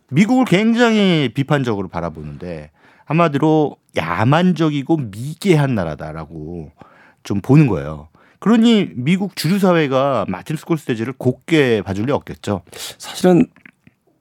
미국을 0.09 0.45
굉장히 0.45 1.29
비판적으로 1.35 1.87
바라보는데 1.87 2.71
한마디로 3.05 3.77
야만적이고 3.95 4.97
미개한 4.97 5.75
나라다라고 5.75 6.71
좀 7.21 7.41
보는 7.41 7.67
거예요. 7.67 8.07
그러니 8.39 8.89
미국 8.95 9.35
주류 9.35 9.59
사회가 9.59 10.25
마틴 10.27 10.55
스콜세지를 10.55 11.13
곱게 11.13 11.83
봐줄 11.83 12.07
리 12.07 12.11
없겠죠. 12.11 12.63
사실은 12.97 13.45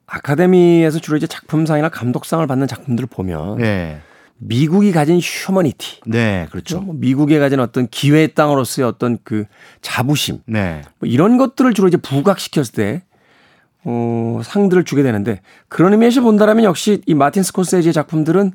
아카데미에서 0.04 0.98
주로 0.98 1.16
이제 1.16 1.26
작품상이나 1.26 1.88
감독상을 1.88 2.46
받는 2.46 2.66
작품들을 2.66 3.08
보면 3.10 3.56
네. 3.56 4.02
미국이 4.44 4.92
가진 4.92 5.20
휴머니티. 5.22 6.00
네, 6.06 6.46
그렇죠. 6.50 6.80
뭐 6.80 6.94
미국에 6.98 7.38
가진 7.38 7.60
어떤 7.60 7.86
기회의 7.88 8.34
땅으로서의 8.34 8.88
어떤 8.88 9.18
그 9.22 9.44
자부심. 9.80 10.40
네. 10.46 10.82
뭐 10.98 11.08
이런 11.08 11.36
것들을 11.36 11.72
주로 11.74 11.88
이제 11.88 11.96
부각시켰을 11.96 12.72
때 12.72 13.02
어, 13.84 14.40
상들을 14.44 14.84
주게 14.84 15.02
되는데 15.02 15.40
그런 15.68 15.92
의미에서 15.92 16.22
본다라면 16.22 16.64
역시 16.64 17.02
이 17.06 17.14
마틴 17.14 17.42
스코세지의 17.42 17.92
작품들은 17.92 18.52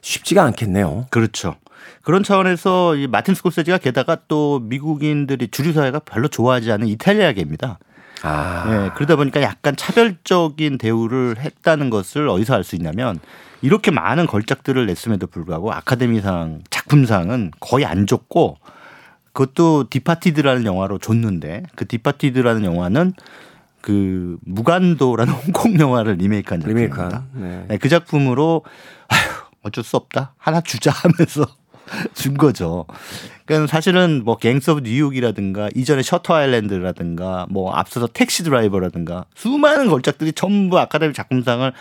쉽지가 0.00 0.42
않겠네요. 0.42 1.06
그렇죠. 1.10 1.56
그런 2.02 2.22
차원에서 2.22 2.96
이 2.96 3.06
마틴 3.06 3.34
스코세지가 3.34 3.78
게다가 3.78 4.18
또 4.28 4.60
미국인들이 4.60 5.48
주류 5.48 5.72
사회가 5.72 6.00
별로 6.00 6.28
좋아하지 6.28 6.70
않은 6.72 6.86
이탈리아계입니다. 6.88 7.78
아. 8.22 8.64
네, 8.68 8.90
그러다 8.94 9.16
보니까 9.16 9.42
약간 9.42 9.76
차별적인 9.76 10.78
대우를 10.78 11.36
했다는 11.38 11.90
것을 11.90 12.28
어디서 12.28 12.54
알 12.54 12.64
수 12.64 12.76
있냐면 12.76 13.20
이렇게 13.64 13.90
많은 13.90 14.26
걸작들을 14.26 14.84
냈음에도 14.84 15.26
불구하고 15.26 15.72
아카데미상 15.72 16.64
작품상은 16.68 17.50
거의 17.60 17.86
안 17.86 18.06
줬고 18.06 18.58
그것도 19.32 19.88
디파티드라는 19.88 20.66
영화로 20.66 20.98
줬는데 20.98 21.62
그 21.74 21.88
디파티드라는 21.88 22.64
영화는 22.64 23.14
그 23.80 24.36
무간도라는 24.42 25.32
홍콩 25.32 25.80
영화를 25.80 26.16
리메이크한 26.16 26.60
작품입니다. 26.60 27.24
네. 27.32 27.64
네, 27.68 27.78
그 27.78 27.88
작품으로 27.88 28.64
아휴 29.08 29.20
어쩔 29.62 29.82
수 29.82 29.96
없다 29.96 30.34
하나 30.36 30.60
주자 30.60 30.90
하면서 30.90 31.46
준 32.12 32.36
거죠. 32.36 32.84
그러니까 33.46 33.70
사실은 33.70 34.24
뭐 34.26 34.36
갱스 34.36 34.72
오브 34.72 34.82
뉴욕이라든가 34.84 35.70
이전에 35.74 36.02
셔터 36.02 36.34
아일랜드라든가 36.34 37.46
뭐 37.48 37.72
앞서서 37.72 38.08
택시 38.08 38.42
드라이버라든가 38.42 39.24
수많은 39.34 39.88
걸작들이 39.88 40.34
전부 40.34 40.78
아카데미 40.78 41.14
작품상을 41.14 41.72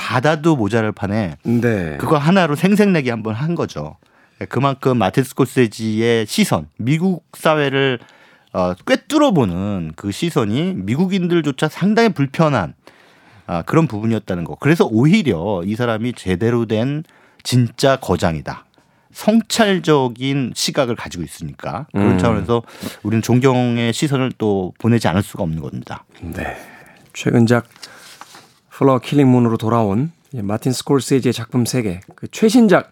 받아도 0.00 0.56
모자랄 0.56 0.92
판에 0.92 1.36
네. 1.42 1.98
그거 1.98 2.16
하나로 2.16 2.56
생색내기 2.56 3.10
한번 3.10 3.34
한 3.34 3.54
거죠. 3.54 3.98
그만큼 4.48 4.96
마틴 4.96 5.22
스코세지의 5.22 6.24
시선, 6.24 6.68
미국 6.78 7.26
사회를 7.34 7.98
어, 8.54 8.72
꿰뚫어보는 8.86 9.92
그 9.96 10.10
시선이 10.10 10.72
미국인들조차 10.74 11.68
상당히 11.68 12.08
불편한 12.08 12.72
아, 13.46 13.60
그런 13.62 13.86
부분이었다는 13.86 14.44
거. 14.44 14.54
그래서 14.54 14.86
오히려 14.86 15.62
이 15.66 15.76
사람이 15.76 16.14
제대로 16.14 16.64
된 16.64 17.04
진짜 17.42 17.96
거장이다. 17.96 18.64
성찰적인 19.12 20.52
시각을 20.54 20.96
가지고 20.96 21.24
있으니까 21.24 21.86
그런 21.92 22.12
음. 22.12 22.18
차원에서 22.18 22.62
우리는 23.02 23.20
존경의 23.20 23.92
시선을 23.92 24.32
또 24.38 24.72
보내지 24.78 25.08
않을 25.08 25.22
수가 25.22 25.42
없는 25.42 25.60
겁니다. 25.60 26.04
네. 26.22 26.56
최근작 27.12 27.66
플러 28.80 28.98
킬링문으로 28.98 29.58
돌아온 29.58 30.10
마틴 30.32 30.72
스콜세지의 30.72 31.34
작품 31.34 31.66
세계 31.66 32.00
그 32.14 32.28
최신작 32.28 32.90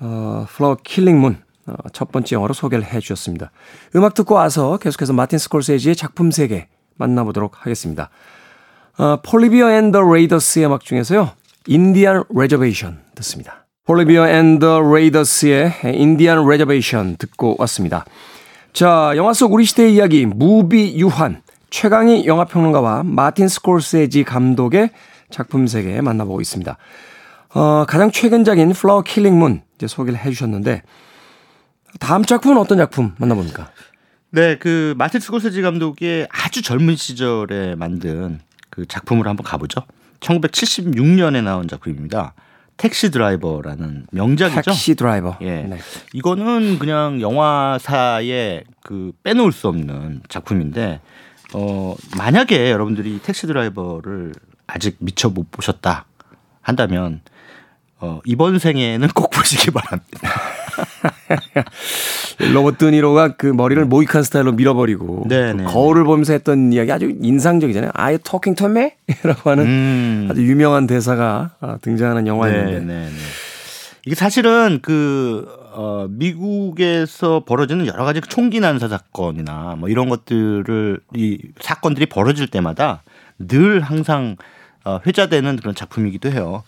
어, 0.00 0.46
플라워 0.48 0.78
킬링 0.82 1.20
문 1.20 1.36
어, 1.66 1.74
첫 1.92 2.10
번째 2.10 2.36
영화로 2.36 2.54
소개를 2.54 2.86
해 2.86 2.98
주셨습니다. 2.98 3.50
음악 3.94 4.14
듣고 4.14 4.36
와서 4.36 4.78
계속해서 4.78 5.12
마틴 5.12 5.38
스콜세지의 5.38 5.96
작품 5.96 6.30
세계 6.30 6.68
만나보도록 6.96 7.60
하겠습니다. 7.60 8.08
어, 8.96 9.20
폴 9.22 9.38
리비어 9.38 9.70
앤 9.70 9.92
더 9.92 10.00
레이더스의 10.00 10.64
음악 10.64 10.82
중에서요. 10.82 11.32
인디안 11.66 12.24
레저베이션 12.34 13.00
듣습니다. 13.16 13.66
폴 13.84 13.99
리비어 13.99 14.28
앤 14.30 14.60
더 14.60 14.80
레이더스의 14.80 15.74
인디안 15.92 16.48
레저베이션 16.48 17.18
듣고 17.18 17.54
왔습니다. 17.58 18.06
자, 18.72 19.12
영화 19.16 19.34
속 19.34 19.52
우리 19.52 19.66
시대의 19.66 19.92
이야기 19.92 20.24
무비유환 20.24 21.42
최광희 21.70 22.26
영화평론가와 22.26 23.04
마틴 23.04 23.48
스콜세지 23.48 24.24
감독의 24.24 24.90
작품 25.30 25.66
세계 25.66 26.00
만나보고 26.00 26.40
있습니다. 26.40 26.76
어, 27.54 27.84
가장 27.86 28.10
최근작인 28.10 28.72
플라워 28.72 29.02
킬링 29.02 29.38
문 29.38 29.62
이제 29.76 29.86
소개를 29.86 30.18
해 30.18 30.30
주셨는데 30.30 30.82
다음 31.98 32.24
작품은 32.24 32.58
어떤 32.58 32.78
작품 32.78 33.14
만나봅니까? 33.18 33.70
네, 34.30 34.56
그 34.58 34.94
마틴 34.96 35.20
스콜세지 35.20 35.62
감독의 35.62 36.28
아주 36.30 36.62
젊은 36.62 36.94
시절에 36.94 37.74
만든 37.74 38.40
그 38.68 38.86
작품으로 38.86 39.28
한번 39.28 39.44
가보죠. 39.44 39.82
1976년에 40.20 41.42
나온 41.42 41.66
작품입니다. 41.66 42.34
택시 42.76 43.10
드라이버라는 43.10 44.06
명작이죠. 44.10 44.62
택시 44.62 44.94
드라이버. 44.94 45.36
예. 45.42 45.62
네. 45.62 45.78
이거는 46.14 46.78
그냥 46.78 47.20
영화사에 47.20 48.64
그 48.82 49.12
빼놓을 49.22 49.52
수 49.52 49.68
없는 49.68 50.22
작품인데 50.28 51.00
어 51.54 51.96
만약에 52.16 52.70
여러분들이 52.70 53.20
택시 53.22 53.46
드라이버를 53.46 54.32
아직 54.66 54.96
미처 55.00 55.28
못 55.28 55.50
보셨다 55.50 56.06
한다면 56.60 57.20
어 57.98 58.20
이번 58.24 58.58
생에는 58.58 59.08
꼭 59.14 59.30
보시기 59.34 59.70
바랍니다. 59.70 60.20
로버트 62.52 62.78
드니로가 62.78 63.36
그 63.36 63.46
머리를 63.46 63.84
모이칸 63.84 64.22
스타일로 64.22 64.52
밀어버리고 64.52 65.26
그 65.28 65.64
거울을 65.64 66.04
보면서 66.04 66.32
했던 66.32 66.72
이야기 66.72 66.90
아주 66.90 67.12
인상적이잖아요. 67.20 67.92
Are 67.98 68.12
you 68.14 68.18
talking 68.18 68.56
to 68.56 68.68
me? 68.68 68.92
라고 69.22 69.50
하는 69.50 69.64
음. 69.66 70.28
아주 70.30 70.42
유명한 70.42 70.86
대사가 70.86 71.50
아, 71.60 71.78
등장하는 71.82 72.26
영화였는데 72.26 72.80
네네네. 72.80 73.10
이게 74.06 74.14
사실은 74.14 74.80
그 74.82 75.46
어, 75.72 76.06
미국에서 76.08 77.44
벌어지는 77.44 77.86
여러 77.86 78.04
가지 78.04 78.20
총기 78.20 78.60
난사 78.60 78.88
사건이나 78.88 79.76
뭐 79.78 79.88
이런 79.88 80.08
것들을 80.08 81.00
이 81.14 81.38
사건들이 81.60 82.06
벌어질 82.06 82.48
때마다 82.48 83.02
늘 83.38 83.80
항상 83.80 84.36
어, 84.84 85.00
회자되는 85.06 85.56
그런 85.56 85.74
작품이기도 85.74 86.30
해요. 86.30 86.64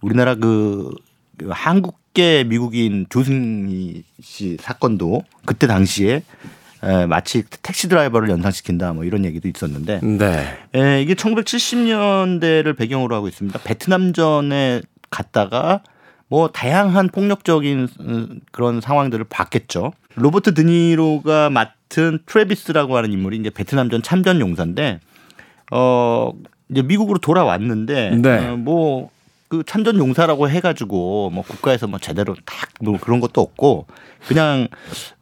우리나라 0.00 0.34
그, 0.34 0.90
그 1.38 1.48
한국 1.50 2.02
계 2.14 2.44
미국인 2.44 3.06
조승희 3.08 4.04
씨 4.20 4.58
사건도 4.60 5.22
그때 5.46 5.66
당시에 5.66 6.22
에, 6.82 7.06
마치 7.06 7.42
택시 7.62 7.88
드라이버를 7.88 8.28
연상시킨다 8.28 8.92
뭐 8.92 9.04
이런 9.04 9.24
얘기도 9.24 9.48
있었는데 9.48 10.00
네. 10.02 10.58
에, 10.74 11.00
이게 11.00 11.14
1970년대를 11.14 12.76
배경으로 12.76 13.14
하고 13.14 13.28
있습니다. 13.28 13.60
베트남전에 13.60 14.82
갔다가 15.10 15.82
뭐 16.32 16.48
다양한 16.48 17.10
폭력적인 17.10 17.88
음, 18.00 18.40
그런 18.52 18.80
상황들을 18.80 19.26
봤겠죠. 19.28 19.92
로버트 20.14 20.54
드니로가 20.54 21.50
맡은 21.50 22.20
트레비스라고 22.24 22.96
하는 22.96 23.12
인물이 23.12 23.36
이제 23.36 23.50
베트남전 23.50 24.02
참전 24.02 24.40
용사인데 24.40 25.00
어 25.72 26.32
이제 26.70 26.80
미국으로 26.80 27.18
돌아왔는데 27.18 28.16
네. 28.16 28.48
어, 28.48 28.56
뭐그 28.56 29.64
참전 29.66 29.98
용사라고 29.98 30.48
해가지고 30.48 31.28
뭐 31.28 31.44
국가에서 31.44 31.86
뭐 31.86 31.98
제대로 31.98 32.34
딱 32.46 32.72
뭐 32.82 32.98
그런 32.98 33.20
것도 33.20 33.40
없고 33.40 33.86
그냥 34.26 34.68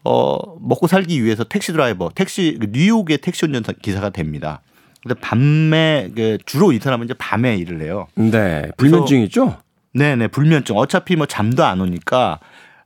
어 0.05 0.39
먹고 0.61 0.87
살기 0.87 1.23
위해서 1.23 1.45
택시 1.45 1.73
드라이버 1.73 2.11
택시 2.15 2.57
그 2.61 2.69
뉴욕의 2.71 3.19
택시 3.19 3.45
운전 3.45 3.65
기사가 3.83 4.11
됩니다. 4.11 4.63
근데 5.03 5.19
밤에 5.21 6.11
그 6.15 6.39
주로 6.47 6.73
이 6.73 6.79
사람은 6.79 7.07
이제 7.07 7.15
밤에 7.15 7.57
일을 7.57 7.83
해요. 7.83 8.07
네, 8.15 8.71
불면증 8.77 9.23
있죠? 9.23 9.59
네네 9.93 10.29
불면증. 10.29 10.77
어차피 10.77 11.17
뭐 11.17 11.27
잠도 11.27 11.65
안 11.65 11.81
오니까 11.81 12.39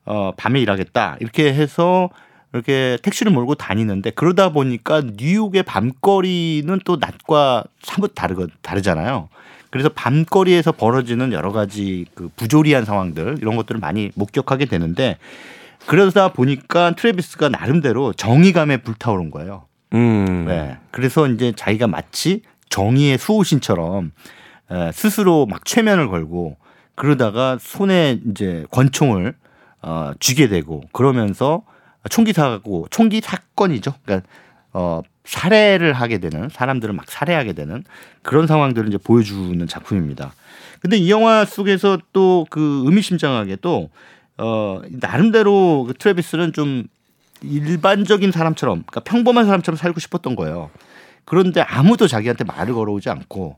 어 0.05 0.33
밤에 0.37 0.61
일하겠다 0.61 1.17
이렇게 1.21 1.53
해서 1.53 2.11
이렇게 2.53 2.99
택시를 3.03 3.33
몰고 3.33 3.57
다니는데 3.57 4.11
그러다 4.11 4.51
보니까 4.51 5.03
뉴욕의 5.17 5.64
밤거리는 5.64 6.81
또 6.85 6.97
낮과 6.97 7.64
사뭇 7.83 8.12
다르거 8.14 8.47
다르잖아요. 8.62 9.29
그래서 9.71 9.88
밤거리에서 9.88 10.71
벌어지는 10.73 11.33
여러 11.33 11.51
가지 11.51 12.07
그 12.14 12.31
부조리한 12.37 12.85
상황들 12.85 13.38
이런 13.40 13.57
것들을 13.57 13.81
많이 13.81 14.12
목격하게 14.14 14.67
되는데 14.67 15.19
그러다 15.87 16.33
보니까 16.33 16.93
트레비스가 16.93 17.49
나름대로 17.49 18.12
정의감에 18.12 18.79
불타오른 18.79 19.31
거예요. 19.33 19.64
음. 19.93 20.45
네. 20.47 20.79
그래서 20.93 21.27
이제 21.27 21.53
자기가 21.57 21.88
마치 21.88 22.43
정의의 22.69 23.19
수호신처럼 23.19 24.12
스스로 24.93 25.47
막 25.47 25.64
최면을 25.64 26.09
걸고 26.09 26.57
그러다가 26.95 27.59
손에 27.61 28.21
이제 28.31 28.65
권총을 28.71 29.35
어 29.83 30.13
쥐게 30.21 30.49
되고 30.49 30.83
그러면서 30.93 31.63
총기 32.11 32.33
사고 32.33 32.87
총기 32.91 33.21
사건이죠. 33.21 33.95
그러니까 34.05 34.29
어 34.73 35.03
살해를 35.25 35.93
하게 35.95 36.19
되는 36.19 36.49
사람들을 36.51 36.95
막 36.95 37.11
살해하게 37.11 37.55
되는 37.55 37.85
그런 38.23 38.47
상황들을 38.47 38.89
이제 38.89 38.99
보여주는 38.99 39.67
작품입니다. 39.67 40.33
근데 40.81 40.97
이 40.99 41.11
영화 41.11 41.45
속에서 41.45 41.99
또 42.13 42.47
그 42.51 42.83
의미심장하게 42.87 43.57
또 43.63 43.91
어, 44.37 44.81
나름대로 44.91 45.85
그 45.87 45.95
트래비스는 45.95 46.53
좀 46.53 46.85
일반적인 47.43 48.33
사람처럼 48.33 48.83
그러니까 48.87 49.01
평범한 49.01 49.47
사람처럼 49.47 49.77
살고 49.77 50.01
싶었던 50.01 50.35
거예요. 50.37 50.71
그런데 51.25 51.61
아무도 51.63 52.07
자기한테 52.09 52.45
말을 52.45 52.75
걸어오지 52.75 53.09
않고 53.11 53.57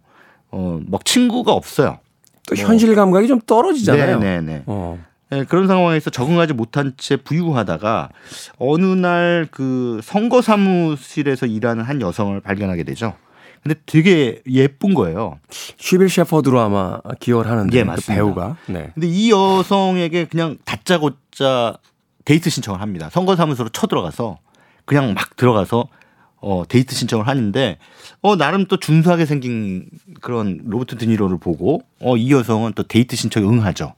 어 0.50 0.80
막 0.88 1.04
친구가 1.04 1.52
없어요. 1.52 1.98
또 2.48 2.54
뭐. 2.54 2.64
현실 2.64 2.94
감각이 2.94 3.26
좀 3.28 3.40
떨어지잖아요. 3.40 4.18
네네네. 4.18 4.40
네, 4.40 4.52
네. 4.58 4.62
어. 4.66 4.98
네, 5.30 5.44
그런 5.44 5.66
상황에서 5.66 6.10
적응하지 6.10 6.52
못한 6.52 6.92
채 6.96 7.16
부유하다가 7.16 8.10
어느 8.58 8.84
날 8.84 9.48
그 9.50 10.00
선거 10.04 10.40
사무실에서 10.40 11.46
일하는 11.46 11.82
한 11.84 12.00
여성을 12.00 12.38
발견하게 12.40 12.84
되죠. 12.84 13.14
근데 13.62 13.80
되게 13.86 14.42
예쁜 14.48 14.94
거예요. 14.94 15.40
시빌 15.50 16.08
셰퍼드로 16.08 16.60
아마 16.60 17.00
기억을 17.18 17.50
하는데 17.50 17.76
예, 17.76 17.82
그 17.82 18.06
배우가. 18.06 18.56
네. 18.66 18.90
근데 18.94 19.08
이 19.08 19.32
여성에게 19.32 20.26
그냥 20.26 20.58
다짜고짜 20.64 21.76
데이트 22.24 22.48
신청을 22.48 22.80
합니다. 22.80 23.08
선거 23.10 23.34
사무소로 23.34 23.70
쳐들어가서 23.70 24.38
그냥 24.84 25.14
막 25.14 25.34
들어가서 25.36 25.88
어 26.40 26.64
데이트 26.68 26.94
신청을 26.94 27.26
하는데 27.26 27.78
어 28.22 28.36
나름 28.36 28.66
또 28.66 28.76
준수하게 28.78 29.26
생긴 29.26 29.88
그런 30.20 30.60
로버트 30.64 30.96
드니로를 30.98 31.38
보고 31.38 31.82
어 32.00 32.16
이 32.16 32.30
여성은 32.32 32.72
또 32.74 32.82
데이트 32.82 33.16
신청에 33.16 33.46
응하죠. 33.46 33.94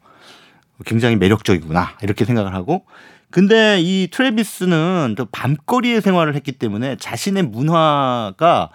굉장히 0.86 1.16
매력적이구나 1.16 1.96
이렇게 2.02 2.24
생각을 2.24 2.54
하고 2.54 2.84
근데 3.30 3.80
이 3.80 4.08
트래비스는 4.10 5.14
또 5.18 5.26
밤거리의 5.26 6.00
생활을 6.00 6.34
했기 6.34 6.52
때문에 6.52 6.96
자신의 6.96 7.42
문화가 7.44 8.70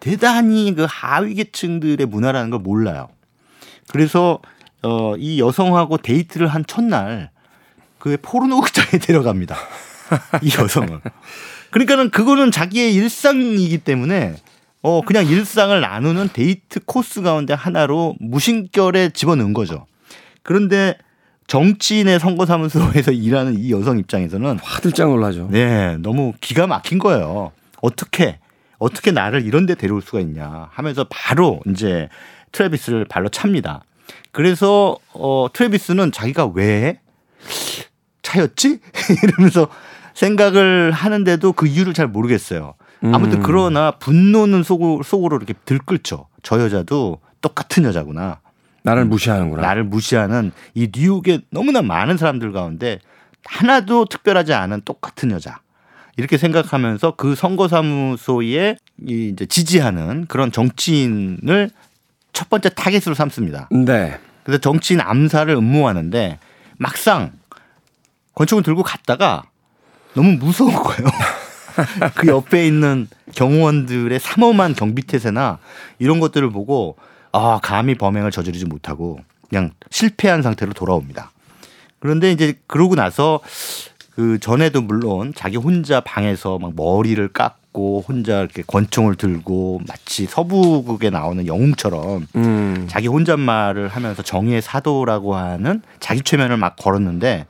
대단히 0.00 0.74
그 0.74 0.86
하위 0.88 1.34
계층들의 1.34 2.06
문화라는 2.06 2.50
걸 2.50 2.60
몰라요. 2.60 3.08
그래서 3.88 4.38
어, 4.82 5.16
이 5.16 5.40
여성하고 5.40 5.98
데이트를 5.98 6.46
한 6.46 6.64
첫날 6.66 7.30
그 7.98 8.16
포르노 8.22 8.60
극장에 8.60 8.98
데려갑니다. 9.02 9.56
이 10.42 10.52
여성을. 10.56 11.00
그러니까는 11.70 12.10
그거는 12.10 12.50
자기의 12.50 12.94
일상이기 12.94 13.78
때문에 13.78 14.36
어 14.82 15.02
그냥 15.02 15.26
일상을 15.26 15.78
나누는 15.80 16.30
데이트 16.32 16.80
코스 16.84 17.22
가운데 17.22 17.52
하나로 17.54 18.16
무심결에 18.20 19.10
집어넣은 19.10 19.52
거죠. 19.52 19.86
그런데 20.42 20.96
정치인의 21.46 22.20
선거사무소에서 22.20 23.10
일하는 23.12 23.58
이 23.58 23.72
여성 23.72 23.98
입장에서는 23.98 24.58
화들짝 24.60 25.08
놀라죠. 25.08 25.48
네, 25.50 25.96
너무 25.98 26.32
기가 26.40 26.66
막힌 26.66 26.98
거예요. 26.98 27.52
어떻게 27.80 28.38
어떻게 28.78 29.10
나를 29.10 29.44
이런 29.44 29.66
데 29.66 29.74
데려올 29.74 30.02
수가 30.02 30.20
있냐 30.20 30.68
하면서 30.72 31.04
바로 31.10 31.60
이제 31.66 32.08
트래비스를 32.52 33.06
발로 33.06 33.28
찹니다. 33.28 33.82
그래서 34.30 34.96
어 35.12 35.48
트래비스는 35.52 36.12
자기가 36.12 36.46
왜 36.54 37.00
차였지? 38.22 38.78
이러면서 39.24 39.68
생각을 40.18 40.90
하는데도 40.90 41.52
그 41.52 41.66
이유를 41.68 41.94
잘 41.94 42.08
모르겠어요. 42.08 42.74
아무튼 43.02 43.38
음. 43.38 43.42
그러나 43.44 43.92
분노는 43.92 44.64
속으로, 44.64 45.04
속으로 45.04 45.36
이렇게 45.36 45.54
들끓죠. 45.64 46.26
저 46.42 46.60
여자도 46.60 47.20
똑같은 47.40 47.84
여자구나. 47.84 48.40
나를 48.82 49.04
무시하는구나. 49.04 49.62
나를 49.62 49.84
무시하는 49.84 50.50
이 50.74 50.90
뉴욕의 50.92 51.42
너무나 51.50 51.82
많은 51.82 52.16
사람들 52.16 52.50
가운데 52.52 52.98
하나도 53.44 54.06
특별하지 54.06 54.54
않은 54.54 54.82
똑같은 54.84 55.30
여자. 55.30 55.60
이렇게 56.16 56.36
생각하면서 56.36 57.14
그 57.16 57.36
선거사무소에 57.36 58.76
이제 59.06 59.46
지지하는 59.46 60.26
그런 60.26 60.50
정치인을 60.50 61.70
첫 62.32 62.50
번째 62.50 62.70
타겟으로 62.70 63.14
삼습니다. 63.14 63.68
네. 63.70 64.18
그래서 64.42 64.60
정치인 64.60 65.00
암살을 65.00 65.54
음모하는데 65.54 66.40
막상 66.76 67.32
권총을 68.34 68.64
들고 68.64 68.82
갔다가 68.82 69.44
너무 70.18 70.32
무서운 70.32 70.74
거예요. 70.74 71.08
그 72.16 72.26
옆에 72.26 72.66
있는 72.66 73.06
경호원들의 73.36 74.18
삼엄한 74.18 74.74
경비태세나 74.74 75.58
이런 76.00 76.18
것들을 76.18 76.50
보고 76.50 76.96
아 77.30 77.60
감히 77.62 77.94
범행을 77.94 78.32
저지르지 78.32 78.64
못하고 78.64 79.20
그냥 79.48 79.70
실패한 79.90 80.42
상태로 80.42 80.72
돌아옵니다. 80.72 81.30
그런데 82.00 82.32
이제 82.32 82.58
그러고 82.66 82.96
나서 82.96 83.38
그 84.10 84.40
전에도 84.40 84.82
물론 84.82 85.32
자기 85.36 85.56
혼자 85.56 86.00
방에서 86.00 86.58
막 86.58 86.72
머리를 86.74 87.28
깎고 87.28 88.04
혼자 88.08 88.40
이렇게 88.40 88.64
권총을 88.66 89.14
들고 89.14 89.82
마치 89.86 90.26
서부극에 90.26 91.10
나오는 91.10 91.46
영웅처럼 91.46 92.26
음. 92.34 92.86
자기 92.90 93.06
혼잣말을 93.06 93.86
하면서 93.86 94.24
정의의 94.24 94.62
사도라고 94.62 95.36
하는 95.36 95.80
자기 96.00 96.22
최면을 96.22 96.56
막 96.56 96.74
걸었는데 96.74 97.46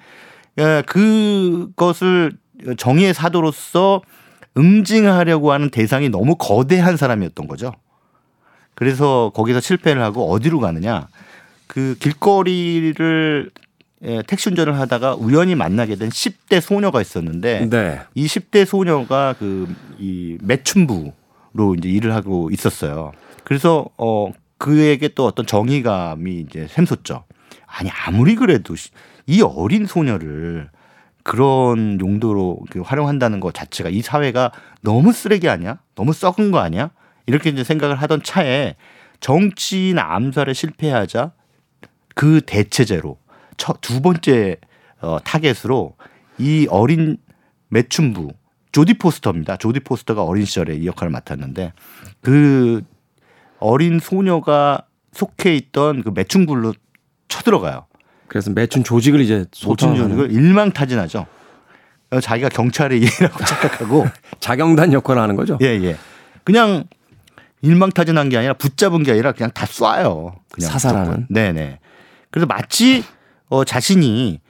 예, 0.58 0.82
그것을 0.86 2.32
정의의 2.76 3.14
사도로서 3.14 4.02
응징하려고 4.56 5.52
하는 5.52 5.70
대상이 5.70 6.08
너무 6.08 6.34
거대한 6.36 6.96
사람이었던 6.96 7.46
거죠. 7.46 7.72
그래서 8.74 9.32
거기서 9.34 9.60
실패를 9.60 10.02
하고 10.02 10.30
어디로 10.30 10.60
가느냐 10.60 11.08
그 11.66 11.96
길거리를 11.98 13.50
예, 14.04 14.22
택시 14.28 14.48
운전을 14.48 14.78
하다가 14.78 15.16
우연히 15.16 15.56
만나게 15.56 15.96
된 15.96 16.08
10대 16.08 16.60
소녀가 16.60 17.00
있었는데 17.00 17.68
네. 17.68 18.00
이 18.14 18.26
10대 18.26 18.64
소녀가 18.64 19.34
그 19.38 19.66
이 19.98 20.38
매춘부로 20.40 21.74
이제 21.76 21.88
일을 21.88 22.14
하고 22.14 22.50
있었어요. 22.50 23.12
그래서 23.44 23.86
어 23.96 24.32
그에게 24.56 25.08
또 25.08 25.26
어떤 25.26 25.46
정의감이 25.46 26.40
이제 26.40 26.66
샘솟죠. 26.68 27.24
아니 27.66 27.90
아무리 27.90 28.34
그래도 28.34 28.74
이 29.26 29.42
어린 29.42 29.86
소녀를 29.86 30.70
그런 31.22 32.00
용도로 32.00 32.60
그 32.70 32.80
활용한다는 32.80 33.40
것 33.40 33.54
자체가 33.54 33.90
이 33.90 34.00
사회가 34.00 34.52
너무 34.80 35.12
쓰레기 35.12 35.48
아니야? 35.48 35.78
너무 35.94 36.12
썩은 36.12 36.50
거 36.50 36.58
아니야? 36.58 36.90
이렇게 37.26 37.50
이제 37.50 37.64
생각을 37.64 37.96
하던 37.96 38.22
차에 38.22 38.76
정치인 39.20 39.98
암살에 39.98 40.52
실패하자 40.52 41.32
그 42.14 42.40
대체제로 42.46 43.18
두 43.80 44.00
번째 44.00 44.56
어, 45.00 45.18
타겟으로 45.22 45.96
이 46.38 46.66
어린 46.70 47.18
매춘부 47.68 48.32
조디 48.72 48.94
포스터입니다. 48.94 49.56
조디 49.56 49.80
포스터가 49.80 50.24
어린 50.24 50.44
시절에 50.44 50.76
이 50.76 50.86
역할을 50.86 51.10
맡았는데 51.10 51.72
그 52.20 52.82
어린 53.58 53.98
소녀가 53.98 54.86
속해 55.12 55.54
있던 55.56 56.02
그 56.02 56.10
매춘부로 56.14 56.74
쳐들어가요. 57.28 57.87
그래서 58.28 58.50
매춘 58.50 58.84
조직을 58.84 59.20
이제 59.20 59.46
소춘 59.52 59.96
조직을 59.96 60.30
일망타진하죠. 60.30 61.26
자기가 62.22 62.48
경찰의 62.48 63.00
일이라고 63.00 63.38
착각하고 63.44 64.06
자경단 64.40 64.92
역할을 64.92 65.20
하는 65.20 65.36
거죠. 65.36 65.58
예, 65.62 65.66
예. 65.82 65.96
그냥 66.44 66.84
일망타진한 67.60 68.28
게 68.28 68.38
아니라 68.38 68.54
붙잡은 68.54 69.02
게 69.02 69.12
아니라 69.12 69.32
그냥 69.32 69.50
다 69.52 69.66
쏴요. 69.66 70.34
그냥 70.50 70.70
사살하는. 70.70 71.26
네, 71.28 71.52
네. 71.52 71.80
그래서 72.30 72.46
마치 72.46 73.04
어, 73.48 73.64
자신이 73.64 74.40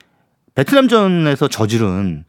베트남전에서 0.55 1.49
저지른 1.49 2.25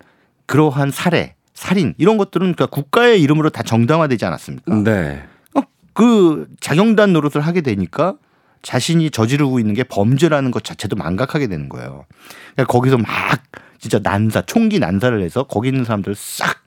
그러한 0.46 0.92
살해, 0.92 1.36
살인 1.54 1.94
이런 1.98 2.18
것들은 2.18 2.54
그러니까 2.54 2.68
국가의 2.68 3.22
이름으로 3.22 3.50
다 3.50 3.64
정당화되지 3.64 4.26
않았습니까? 4.26 4.76
네. 4.84 5.24
어, 5.56 5.62
그 5.94 6.48
자경단 6.60 7.14
노릇을 7.14 7.42
하게 7.42 7.62
되니까 7.62 8.16
자신이 8.62 9.12
저지르고 9.12 9.60
있는 9.60 9.74
게 9.74 9.84
범죄라는 9.84 10.52
것 10.52 10.64
자체도 10.64 10.96
망각하게 10.96 11.48
되는 11.48 11.70
거예요. 11.70 12.06
그러니까 12.56 12.72
거기서 12.72 12.98
막 12.98 13.08
진짜 13.80 14.00
난사, 14.02 14.42
총기 14.42 14.80
난사를 14.80 15.22
해서 15.22 15.44
거기 15.44 15.70
있는 15.70 15.86
사람들 15.86 16.14
싹 16.16 16.64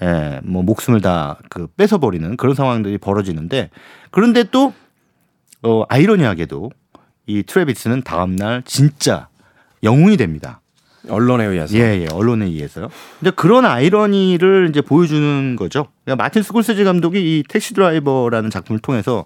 예, 0.00 0.40
뭐 0.44 0.62
목숨을 0.62 1.00
다 1.00 1.38
그 1.48 1.66
뺏어 1.76 1.98
버리는 1.98 2.36
그런 2.36 2.54
상황들이 2.54 2.98
벌어지는데 2.98 3.70
그런데 4.10 4.44
또 4.44 4.72
어, 5.62 5.82
아이러니하게도 5.88 6.70
이 7.26 7.42
트래비스는 7.42 8.02
다음 8.02 8.36
날 8.36 8.62
진짜 8.64 9.28
영웅이 9.82 10.16
됩니다. 10.16 10.60
언론에 11.08 11.44
의해서. 11.44 11.76
예, 11.76 12.02
예, 12.02 12.06
언론에 12.12 12.46
의해서요. 12.46 12.88
근데 13.18 13.30
그런 13.30 13.64
아이러니를 13.64 14.68
이제 14.70 14.80
보여주는 14.80 15.56
거죠. 15.56 15.86
그러니까 16.04 16.22
마틴 16.24 16.42
스콜세지 16.42 16.84
감독이 16.84 17.18
이 17.20 17.42
택시 17.48 17.74
드라이버라는 17.74 18.50
작품을 18.50 18.80
통해서 18.80 19.24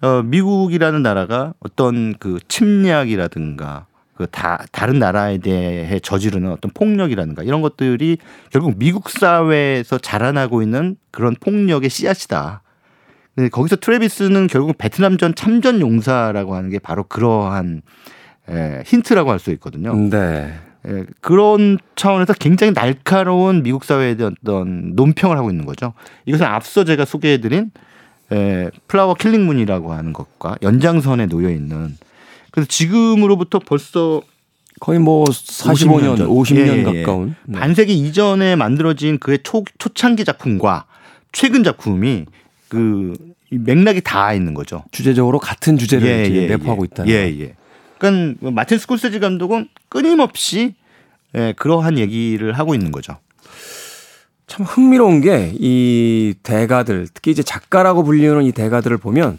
어, 0.00 0.22
미국이라는 0.24 1.02
나라가 1.02 1.54
어떤 1.60 2.14
그 2.18 2.38
침략이라든가 2.48 3.86
그 4.16 4.26
다 4.26 4.64
다른 4.70 4.98
나라에 4.98 5.38
대해 5.38 5.98
저지르는 5.98 6.50
어떤 6.52 6.70
폭력이라든가 6.72 7.42
이런 7.42 7.62
것들이 7.62 8.18
결국 8.50 8.74
미국 8.76 9.08
사회에서 9.08 9.96
자라나고 9.96 10.60
있는 10.62 10.96
그런 11.10 11.34
폭력의 11.40 11.88
씨앗이다. 11.88 12.62
근데 13.34 13.48
거기서 13.48 13.76
트래비스는 13.76 14.48
결국 14.48 14.76
베트남 14.76 15.16
전 15.16 15.34
참전 15.34 15.80
용사라고 15.80 16.54
하는 16.54 16.68
게 16.68 16.78
바로 16.78 17.04
그러한 17.04 17.80
에, 18.50 18.82
힌트라고 18.84 19.30
할 19.30 19.38
수 19.38 19.50
있거든요. 19.52 19.94
네. 19.94 20.52
에, 20.86 21.04
그런 21.20 21.78
차원에서 21.96 22.32
굉장히 22.34 22.72
날카로운 22.72 23.62
미국 23.62 23.84
사회에 23.84 24.16
대한 24.16 24.34
어떤 24.42 24.94
논평을 24.94 25.36
하고 25.36 25.50
있는 25.50 25.66
거죠. 25.66 25.92
이것은 26.26 26.46
앞서 26.46 26.84
제가 26.84 27.04
소개해드린 27.04 27.70
에, 28.32 28.70
플라워 28.88 29.14
킬링문이라고 29.14 29.92
하는 29.92 30.12
것과 30.12 30.56
연장선에 30.62 31.26
놓여 31.26 31.50
있는 31.50 31.96
그래서 32.50 32.68
지금으로부터 32.68 33.58
벌써 33.58 34.22
거의 34.80 34.98
뭐 34.98 35.24
45년, 35.24 36.16
50년, 36.16 36.28
50년 36.28 36.56
예, 36.56 36.72
예, 36.72 36.78
예. 36.78 37.02
가까운 37.02 37.34
네. 37.44 37.58
반세기 37.58 37.92
이전에 37.92 38.56
만들어진 38.56 39.18
그의 39.18 39.40
초 39.42 39.64
초창기 39.78 40.24
작품과 40.24 40.86
최근 41.32 41.62
작품이 41.62 42.24
그 42.68 43.14
맥락이 43.50 44.00
다 44.00 44.32
있는 44.32 44.54
거죠. 44.54 44.84
주제적으로 44.90 45.38
같은 45.38 45.76
주제를 45.76 46.08
예, 46.08 46.34
예, 46.34 46.46
내포하고 46.46 46.84
있다. 46.84 47.06
예, 47.08 47.12
예. 47.40 47.54
그러니까 48.00 48.38
뭐 48.40 48.50
마틴 48.50 48.78
스콜세지 48.78 49.20
감독은 49.20 49.68
끊임없이 49.88 50.74
예, 51.36 51.54
그러한 51.56 51.98
얘기를 51.98 52.52
하고 52.52 52.74
있는 52.74 52.90
거죠. 52.90 53.18
참 54.48 54.66
흥미로운 54.66 55.20
게 55.20 55.52
이 55.60 56.34
대가들, 56.42 57.06
특히 57.14 57.30
이제 57.30 57.42
작가라고 57.42 58.02
불리는 58.02 58.42
이 58.42 58.50
대가들을 58.50 58.96
보면 58.96 59.38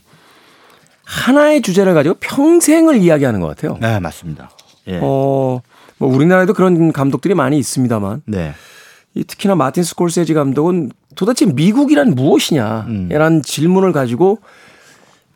하나의 1.03 1.61
주제를 1.61 1.93
가지고 1.93 2.15
평생을 2.21 2.95
이야기하는 2.97 3.41
것 3.41 3.47
같아요. 3.47 3.77
네, 3.81 3.99
맞습니다. 3.99 4.51
예. 4.87 4.99
어, 5.01 5.61
뭐 5.97 6.15
우리나라에도 6.15 6.53
그런 6.53 6.93
감독들이 6.93 7.33
많이 7.33 7.57
있습니다만. 7.57 8.21
네. 8.25 8.53
이 9.13 9.25
특히나 9.25 9.55
마틴 9.55 9.83
스콜세지 9.83 10.33
감독은 10.33 10.91
도대체 11.15 11.45
미국이란 11.45 12.15
무엇이냐라는 12.15 13.09
음. 13.09 13.41
질문을 13.41 13.91
가지고 13.91 14.39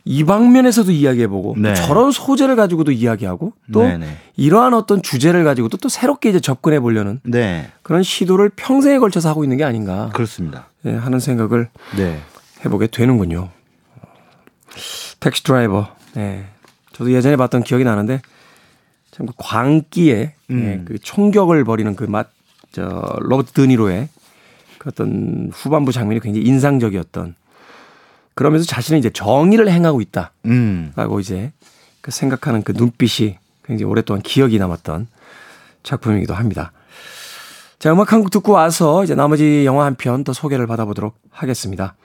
이 0.07 0.23
방면에서도 0.23 0.91
이야기해보고 0.91 1.55
네. 1.57 1.73
저런 1.73 2.11
소재를 2.11 2.55
가지고도 2.55 2.91
이야기하고 2.91 3.53
또 3.71 3.81
네네. 3.81 4.17
이러한 4.37 4.75
어떤 4.75 5.01
주제를 5.01 5.43
가지고도 5.43 5.77
또 5.77 5.89
새롭게 5.89 6.29
이제 6.29 6.39
접근해 6.39 6.79
보려는 6.79 7.19
네. 7.23 7.71
그런 7.81 8.03
시도를 8.03 8.49
평생에 8.55 8.99
걸쳐서 8.99 9.29
하고 9.29 9.43
있는 9.43 9.57
게 9.57 9.63
아닌가. 9.63 10.11
그렇습니다. 10.13 10.67
예, 10.85 10.93
하는 10.93 11.19
생각을 11.19 11.69
네. 11.97 12.19
해보게 12.63 12.87
되는군요. 12.87 13.49
택시 15.19 15.43
드라이버. 15.43 15.87
네. 16.13 16.45
저도 16.93 17.11
예전에 17.11 17.35
봤던 17.35 17.63
기억이 17.63 17.83
나는데 17.83 18.21
참 19.11 19.25
그 19.25 19.33
광기에 19.37 20.33
음. 20.51 20.63
예, 20.65 20.85
그 20.85 20.99
총격을 20.99 21.63
벌이는 21.63 21.95
그 21.95 22.03
맛, 22.03 22.27
저 22.71 23.15
로버트 23.21 23.53
드니로의 23.53 24.09
그 24.77 24.89
어떤 24.89 25.49
후반부 25.53 25.91
장면이 25.93 26.19
굉장히 26.19 26.45
인상적이었던 26.45 27.33
그러면서 28.35 28.65
자신은 28.65 28.99
이제 28.99 29.09
정의를 29.09 29.69
행하고 29.71 30.01
있다라고 30.01 30.29
음. 30.45 30.93
이제 31.19 31.51
그 32.01 32.11
생각하는 32.11 32.63
그 32.63 32.73
눈빛이 32.75 33.37
굉장히 33.65 33.89
오랫동안 33.89 34.21
기억이 34.21 34.59
남았던 34.59 35.07
작품이기도 35.83 36.33
합니다. 36.33 36.71
자, 37.79 37.91
음악 37.91 38.13
한 38.13 38.21
곡 38.21 38.31
듣고 38.31 38.51
와서 38.53 39.03
이제 39.03 39.15
나머지 39.15 39.65
영화 39.65 39.85
한 39.85 39.95
편 39.95 40.23
더 40.23 40.33
소개를 40.33 40.67
받아보도록 40.67 41.15
하겠습니다. 41.31 41.95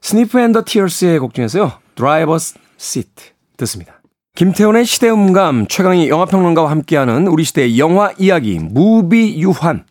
스니프 0.00 0.38
앤더 0.38 0.62
티어스의 0.66 1.18
곡 1.18 1.34
중에서요. 1.34 1.72
드라이버스 1.94 2.54
시트 2.76 3.24
듣습니다. 3.56 4.00
김태훈의 4.34 4.84
시대음감 4.84 5.66
최광희 5.68 6.08
영화평론가와 6.08 6.70
함께하는 6.70 7.28
우리 7.28 7.44
시대의 7.44 7.78
영화 7.78 8.12
이야기 8.18 8.58
무비유환. 8.58 9.84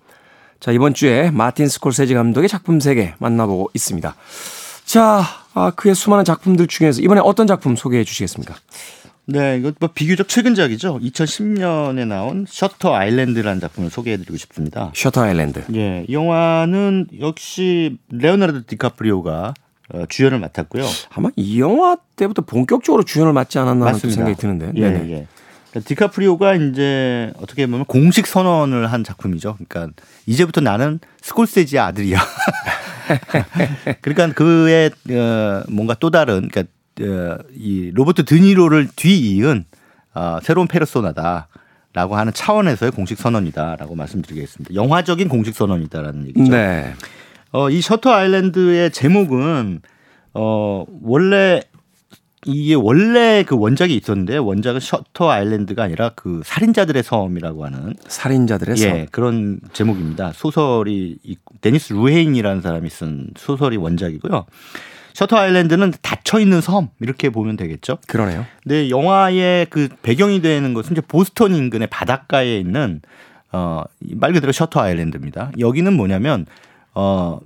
자, 0.60 0.71
이번 0.71 0.93
주에 0.93 1.32
마틴 1.32 1.67
스콜세지 1.67 2.13
감독의 2.13 2.49
작품 2.49 2.80
세계 2.80 3.15
만나보고 3.19 3.71
있습니다. 3.73 4.15
자, 4.86 5.23
아, 5.54 5.72
그의 5.72 5.96
수많은 5.96 6.26
작품들 6.26 6.68
중에서 6.68 7.02
이번에 7.02 7.22
어떤 7.24 7.48
작품 7.48 7.76
소개해 7.76 8.04
주시겠습니까? 8.04 8.56
네, 9.26 9.58
이거 9.58 9.72
뭐 9.80 9.89
비교적 9.94 10.28
최근작이죠. 10.28 11.00
2010년에 11.00 12.06
나온 12.06 12.46
셔터 12.48 12.94
아일랜드라는 12.94 13.62
작품을 13.62 13.89
소개해드리고 13.89 14.36
싶습니다. 14.38 14.92
셔터 14.94 15.24
아일랜드. 15.24 15.63
예, 15.76 16.06
영화는 16.10 17.08
역시 17.22 17.98
레오나르도 18.12 18.63
디카프리오가 18.68 19.54
어, 19.94 20.04
주연을 20.10 20.39
맡았고요. 20.39 20.84
아마 21.12 21.30
이 21.36 21.60
영화 21.60 21.98
때부터 22.16 22.42
본격적으로 22.42 23.04
주연을 23.04 23.32
맡지 23.34 23.60
않았나 23.60 23.86
하는 23.86 24.00
생각이 24.00 24.36
드는데. 24.36 24.72
예, 24.76 24.89
네네. 24.89 25.12
예. 25.12 25.28
디카프리오가 25.80 26.56
이제 26.56 27.32
어떻게 27.38 27.66
보면 27.66 27.86
공식 27.86 28.28
선언을 28.28 28.92
한 28.92 29.04
작품이죠. 29.04 29.58
그러니까 29.68 29.94
이제부터 30.26 30.62
나는 30.62 31.00
스콜세지 31.22 31.80
아들이야. 31.80 32.20
그러니까 34.02 34.34
그의 34.34 34.92
어, 35.12 35.63
뭔가 35.70 35.96
또 36.00 36.10
다른 36.10 36.50
그러니까 36.50 36.63
어, 37.02 37.38
이 37.54 37.92
로버트 37.94 38.26
드니로를 38.26 38.88
뒤이은 38.96 39.66
어, 40.13 40.39
새로운 40.42 40.68
페르소나다 40.68 41.48
라고 41.94 42.16
하는 42.16 42.34
차원에서의 42.34 42.92
공식 42.92 43.20
선언이다라고 43.20 43.96
말씀드리겠습니다. 43.96 44.74
영화적인 44.74 45.30
공식 45.30 45.56
선언이다라는 45.56 46.28
얘기죠. 46.30 46.52
네. 46.52 46.94
어, 47.52 47.70
이 47.70 47.82
셔터 47.82 48.12
아일랜드의 48.12 48.92
제목은 48.92 49.82
어, 50.34 50.86
원래 51.04 51.62
이게 52.45 52.75
원래 52.75 53.43
그 53.43 53.58
원작이 53.58 53.95
있었는데 53.95 54.38
원작은 54.38 54.79
셔터 54.79 55.29
아일랜드가 55.29 55.84
아니라 55.84 56.12
그 56.15 56.41
살인자들의 56.45 57.03
섬이라고 57.03 57.65
하는 57.65 57.95
살인자들의 58.08 58.77
섬 58.77 58.89
예, 58.89 59.08
그런 59.12 59.60
제목입니다. 59.73 60.32
소설이 60.34 61.17
데니스 61.62 61.93
루헤인이라는 61.93 62.62
사람이 62.62 62.89
쓴 62.89 63.27
소설이 63.38 63.77
원작이고요. 63.77 64.45
셔터 65.13 65.38
아일랜드는 65.38 65.93
닫혀 66.01 66.39
있는 66.39 66.60
섬 66.60 66.89
이렇게 66.99 67.29
보면 67.29 67.56
되겠죠. 67.56 67.99
그러네요. 68.08 68.45
근데 68.63 68.89
영화의 68.89 69.67
그 69.69 69.88
배경이 70.01 70.41
되는 70.41 70.73
것은 70.73 70.93
이제 70.93 71.01
보스턴 71.01 71.56
인근의 71.56 71.88
바닷가에 71.88 72.58
있는 72.58 73.01
어 73.52 73.84
말 73.84 74.34
그대로 74.34 74.51
셔터 74.51 74.82
아일랜드입니다. 74.82 75.51
여기는 75.60 75.93
뭐냐면 75.93 76.47
어 76.93 77.13
그 77.13 77.43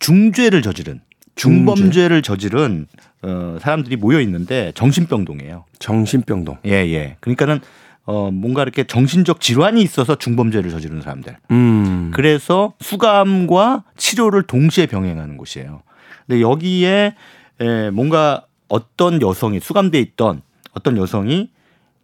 중죄를 0.00 0.62
저지른 0.62 1.00
중범죄를 1.36 2.22
저지른 2.22 2.86
어, 3.22 3.58
사람들이 3.60 3.96
모여 3.96 4.20
있는데 4.20 4.72
정신병동이에요. 4.74 5.64
정신병동. 5.78 6.58
예, 6.66 6.72
예. 6.72 7.16
그러니까는 7.20 7.60
어, 8.04 8.30
뭔가 8.30 8.62
이렇게 8.62 8.84
정신적 8.84 9.40
질환이 9.40 9.82
있어서 9.82 10.14
중범죄를 10.16 10.70
저지른 10.70 11.02
사람들. 11.02 11.36
음. 11.50 12.10
그래서 12.14 12.72
수감과 12.80 13.84
치료를 13.96 14.44
동시에 14.44 14.86
병행하는 14.86 15.36
곳이에요. 15.36 15.82
근데 16.26 16.40
여기에 16.40 17.14
에, 17.60 17.90
뭔가 17.90 18.44
어떤 18.68 19.20
여성이 19.22 19.60
수감돼 19.60 20.00
있던 20.00 20.42
어떤 20.72 20.96
여성이 20.96 21.50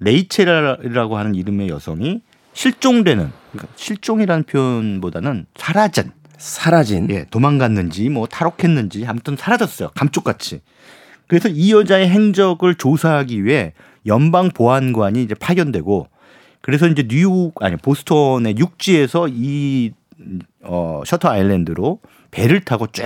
레이첼이라고 0.01 1.17
하는 1.17 1.35
이름의 1.35 1.69
여성이 1.69 2.21
실종되는 2.53 3.31
그러니까 3.53 3.73
실종이라는 3.77 4.45
표현보다는 4.45 5.47
사라진 5.57 6.13
사라진 6.43 7.09
예 7.11 7.25
도망갔는지 7.31 8.09
뭐 8.09 8.27
탈옥했는지 8.27 9.07
아무튼 9.07 9.37
사라졌어요 9.37 9.91
감쪽같이 9.95 10.61
그래서 11.29 11.49
이 11.49 11.73
여자의 11.73 12.09
행적을 12.09 12.75
조사하기 12.75 13.45
위해 13.45 13.73
연방 14.07 14.49
보안관이 14.49 15.23
이제 15.23 15.37
파견되고 15.37 16.09
그래서 16.61 16.89
이제 16.89 17.07
뉴욕 17.07 17.55
아니 17.63 17.77
보스턴의 17.77 18.57
육지에서 18.59 19.29
이 19.31 19.93
어, 20.63 21.03
셔터 21.07 21.29
아일랜드로 21.29 22.01
배를 22.33 22.61
타고 22.61 22.89
쭉 22.89 23.05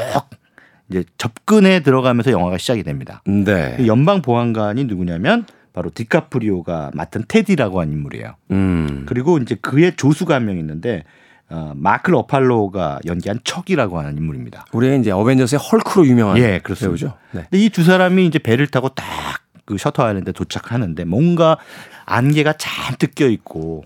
이제 0.88 1.05
접근해 1.18 1.81
들어가면서 1.81 2.31
영화가 2.31 2.57
시작이 2.59 2.83
됩니다. 2.85 3.22
네. 3.27 3.75
그 3.77 3.87
연방 3.87 4.22
보안관이 4.22 4.85
누구냐면 4.85 5.44
바로 5.75 5.90
디카프리오가 5.92 6.92
맡은 6.94 7.25
테디라고 7.29 7.81
하는 7.81 7.92
인물이에요. 7.92 8.35
음. 8.51 9.05
그리고 9.07 9.37
이제 9.38 9.57
그의 9.57 9.94
조수가 9.96 10.35
한 10.35 10.44
명 10.46 10.59
있는데 10.59 11.05
어, 11.48 11.72
마크 11.76 12.11
러팔로가 12.11 13.00
연기한 13.06 13.38
척이라고 13.44 13.98
하는 13.98 14.16
인물입니다. 14.16 14.66
우리가 14.72 14.94
이제 14.96 15.11
어벤져스의 15.11 15.59
헐크로 15.61 16.06
유명한 16.06 16.38
예, 16.38 16.59
그렇습니다. 16.59 17.16
네. 17.30 17.46
근데 17.50 17.64
이 17.64 17.71
두 17.71 17.85
사람이 17.85 18.26
이제 18.26 18.38
배를 18.38 18.66
타고 18.66 18.88
딱 18.88 19.46
그 19.66 19.76
셔터 19.76 20.04
아일랜드에 20.04 20.32
도착하는데 20.32 21.04
뭔가 21.04 21.59
안개가 22.06 22.54
잔뜩 22.54 23.14
껴 23.14 23.28
있고 23.28 23.85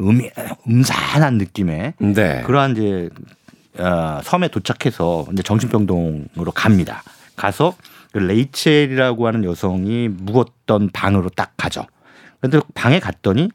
음, 0.00 0.20
음산한 0.68 1.38
느낌의 1.38 1.94
네. 1.98 2.42
그러한 2.42 2.72
이제 2.72 3.08
어, 3.78 4.20
섬에 4.22 4.48
도착해서 4.48 5.26
이제 5.32 5.42
정신병동으로 5.42 6.50
갑니다. 6.52 7.02
가서 7.36 7.74
그 8.12 8.18
레이첼이라고 8.18 9.26
하는 9.26 9.44
여성이 9.44 10.08
묵었던 10.08 10.90
방으로 10.92 11.30
딱 11.30 11.52
가죠. 11.56 11.86
그런데 12.40 12.60
방에 12.74 12.98
갔더니 12.98 13.48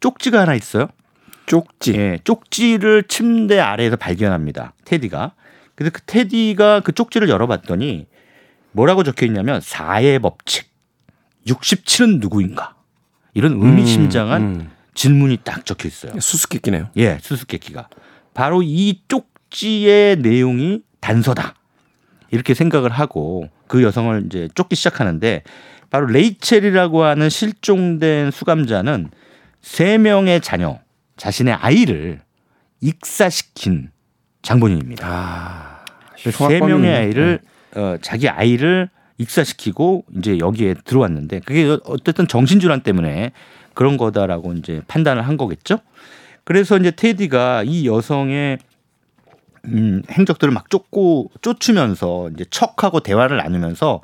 쪽지가 0.00 0.40
하나 0.40 0.54
있어요. 0.54 0.88
쪽지. 1.46 1.94
예, 1.94 2.18
쪽지를 2.24 3.04
침대 3.04 3.58
아래에서 3.58 3.96
발견합니다. 3.96 4.74
테디가. 4.84 5.32
그래서 5.74 5.90
그 5.92 6.02
테디가 6.02 6.80
그 6.80 6.92
쪽지를 6.92 7.28
열어봤더니 7.28 8.06
뭐라고 8.72 9.04
적혀 9.04 9.26
있냐면 9.26 9.60
4의 9.60 10.18
법칙. 10.18 10.68
67은 11.46 12.20
누구인가? 12.20 12.74
이런 13.34 13.52
의미심장한 13.52 14.42
음, 14.42 14.46
음. 14.46 14.70
질문이 14.94 15.38
딱 15.44 15.64
적혀 15.64 15.88
있어요. 15.88 16.18
수수께끼네요. 16.18 16.88
예, 16.96 17.18
수수께끼가. 17.20 17.88
바로 18.34 18.62
이 18.62 19.02
쪽지의 19.08 20.16
내용이 20.16 20.82
단서다. 21.00 21.54
이렇게 22.30 22.54
생각을 22.54 22.90
하고 22.90 23.48
그 23.68 23.82
여성을 23.82 24.24
이제 24.26 24.48
쫓기 24.54 24.74
시작하는데 24.74 25.42
바로 25.90 26.06
레이첼이라고 26.06 27.04
하는 27.04 27.30
실종된 27.30 28.30
수감자는 28.30 29.10
세 29.60 29.98
명의 29.98 30.40
자녀, 30.40 30.78
자신의 31.16 31.54
아이를 31.54 32.20
익사시킨 32.80 33.90
장본인입니다. 34.42 35.06
아, 35.06 35.84
세 36.16 36.60
명의 36.60 36.94
아이를 36.94 37.40
네. 37.72 37.80
어, 37.80 37.98
자기 38.00 38.28
아이를 38.28 38.90
익사시키고 39.18 40.04
이제 40.18 40.38
여기에 40.38 40.74
들어왔는데 40.84 41.40
그게 41.40 41.78
어쨌든 41.84 42.28
정신질환 42.28 42.82
때문에 42.82 43.32
그런 43.74 43.96
거다라고 43.96 44.52
이제 44.54 44.82
판단을 44.88 45.22
한 45.22 45.36
거겠죠. 45.36 45.78
그래서 46.44 46.76
이제 46.76 46.90
테디가 46.90 47.64
이 47.64 47.86
여성의 47.86 48.58
음, 49.66 50.02
행적들을 50.10 50.52
막 50.52 50.70
쫓고 50.70 51.30
쫓으면서 51.40 52.30
이제 52.30 52.44
척하고 52.50 53.00
대화를 53.00 53.38
나누면서 53.38 54.00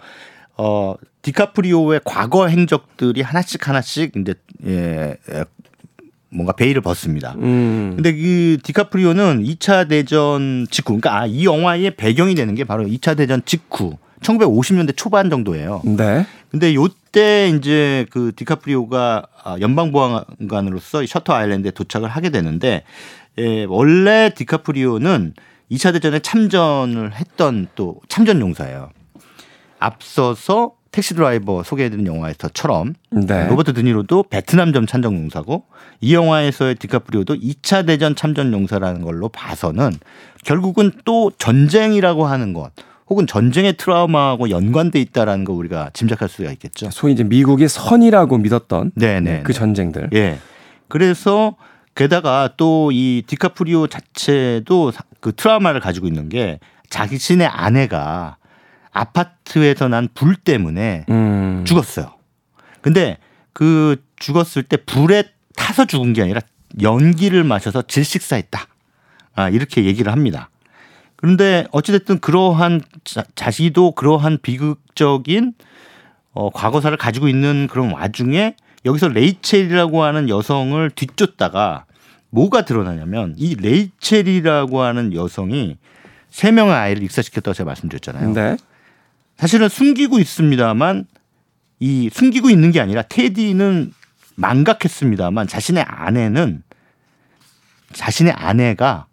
어 0.57 0.95
디카프리오의 1.23 2.01
과거 2.05 2.49
행적들이 2.49 3.23
하나씩 3.23 3.69
하나씩 3.69 4.17
이제 4.17 4.35
예, 4.67 5.17
예 5.31 5.45
뭔가 6.33 6.53
베일을 6.53 6.81
벗습니다. 6.81 7.35
음. 7.39 7.93
근데 7.95 8.13
이 8.15 8.59
디카프리오는 8.63 9.45
2차 9.45 9.89
대전 9.89 10.67
직후, 10.71 10.99
그러니까 10.99 11.21
아, 11.21 11.27
이 11.27 11.45
영화의 11.45 11.97
배경이 11.97 12.35
되는 12.35 12.55
게 12.55 12.65
바로 12.65 12.85
2차 12.85 13.17
대전 13.17 13.43
직후 13.45 13.99
1950년대 14.23 14.97
초반 14.97 15.31
정도예요. 15.31 15.83
네. 15.85 16.27
근데 16.51 16.75
요때 16.75 17.51
이제 17.51 18.07
그 18.11 18.33
디카프리오가 18.35 19.27
아, 19.45 19.57
연방보안관으로서 19.61 21.05
셔터 21.07 21.35
아일랜드에 21.35 21.73
도착을 21.73 22.09
하게 22.09 22.31
되는데 22.31 22.85
예, 23.39 23.65
원래 23.65 24.31
디카프리오는 24.35 25.35
2차 25.71 25.93
대전에 25.93 26.19
참전을 26.19 27.15
했던 27.15 27.69
또 27.75 28.01
참전 28.09 28.41
용사예요. 28.41 28.91
앞서서 29.79 30.73
택시 30.93 31.15
드라이버 31.15 31.63
소개해드린 31.63 32.07
영화에서처럼 32.07 32.95
네. 33.11 33.49
로버트 33.49 33.73
드니로도 33.73 34.25
베트남전 34.25 34.87
참전 34.87 35.15
용사고 35.15 35.65
이 36.01 36.15
영화에서의 36.15 36.75
디카프리오도 36.77 37.35
2차 37.37 37.87
대전 37.87 38.15
참전 38.15 38.53
용사라는 38.53 39.03
걸로 39.03 39.29
봐서는 39.31 39.93
결국은 40.45 40.93
또 41.05 41.33
전쟁이라고 41.39 42.27
하는 42.27 42.53
것 42.53 42.71
혹은 43.09 43.27
전쟁의 43.27 43.77
트라우마하고 43.77 44.51
연관돼 44.51 45.01
있다라는 45.01 45.45
거 45.45 45.53
우리가 45.53 45.91
짐작할 45.93 46.29
수가 46.29 46.51
있겠죠. 46.53 46.91
소위 46.91 47.13
이제 47.15 47.25
미국의 47.25 47.69
선이라고 47.69 48.39
믿었던 48.39 48.93
네네. 48.95 49.43
그 49.45 49.53
전쟁들. 49.53 50.11
예. 50.15 50.39
그래서 50.89 51.57
게다가 51.95 52.51
또 52.57 52.91
이 52.93 53.23
디카프리오 53.27 53.87
자체도 53.87 54.93
그 55.21 55.33
트라우마를 55.35 55.81
가지고 55.81 56.07
있는 56.07 56.29
게 56.29 56.59
자신의 56.91 57.47
아내가 57.47 58.37
아파트에서 58.93 59.89
난 59.89 60.09
불 60.15 60.37
때문에 60.37 61.07
음. 61.09 61.65
죽었어요. 61.67 62.13
근데 62.81 63.19
그 63.53 63.97
죽었을 64.17 64.63
때 64.63 64.77
불에 64.77 65.25
타서 65.57 65.87
죽은 65.87 66.13
게 66.13 66.23
아니라 66.23 66.41
연기를 66.81 67.45
마셔서 67.45 67.83
질식사했다. 67.83 68.67
아, 69.35 69.49
이렇게 69.49 69.85
얘기를 69.85 70.11
합니다. 70.13 70.51
그런데 71.17 71.67
어찌됐든 71.71 72.19
그러한 72.19 72.81
자, 73.05 73.23
자신도 73.35 73.93
그러한 73.93 74.39
비극적인 74.43 75.55
어, 76.33 76.51
과거사를 76.51 76.97
가지고 76.97 77.29
있는 77.29 77.69
그런 77.71 77.93
와중에 77.93 78.57
여기서 78.85 79.09
레이첼이라고 79.09 80.03
하는 80.03 80.29
여성을 80.29 80.91
뒤쫓다가 80.91 81.85
뭐가 82.31 82.65
드러나냐면 82.65 83.35
이 83.37 83.55
레이첼이라고 83.55 84.81
하는 84.83 85.15
여성이 85.15 85.77
세 86.31 86.51
명의 86.51 86.75
아이를 86.75 87.03
익사시켰다고 87.03 87.55
제가 87.55 87.69
말씀드렸잖아요. 87.69 88.33
네. 88.33 88.57
사실은 89.43 89.69
숨기고 89.69 90.21
있습니다만 90.21 91.07
이 91.81 92.09
숨기고 92.13 92.49
있는 92.49 92.71
게 92.71 92.81
아니라 92.81 93.03
테디는 93.03 93.93
망각했습니다만 94.37 95.49
자신의 95.49 95.85
아내는 95.87 96.63
자신의 97.93 98.33
아내가 98.35 99.07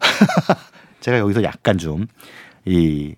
제가 1.00 1.18
여기서 1.18 1.42
약간 1.42 1.78
좀 1.78 2.06
이 2.64 3.14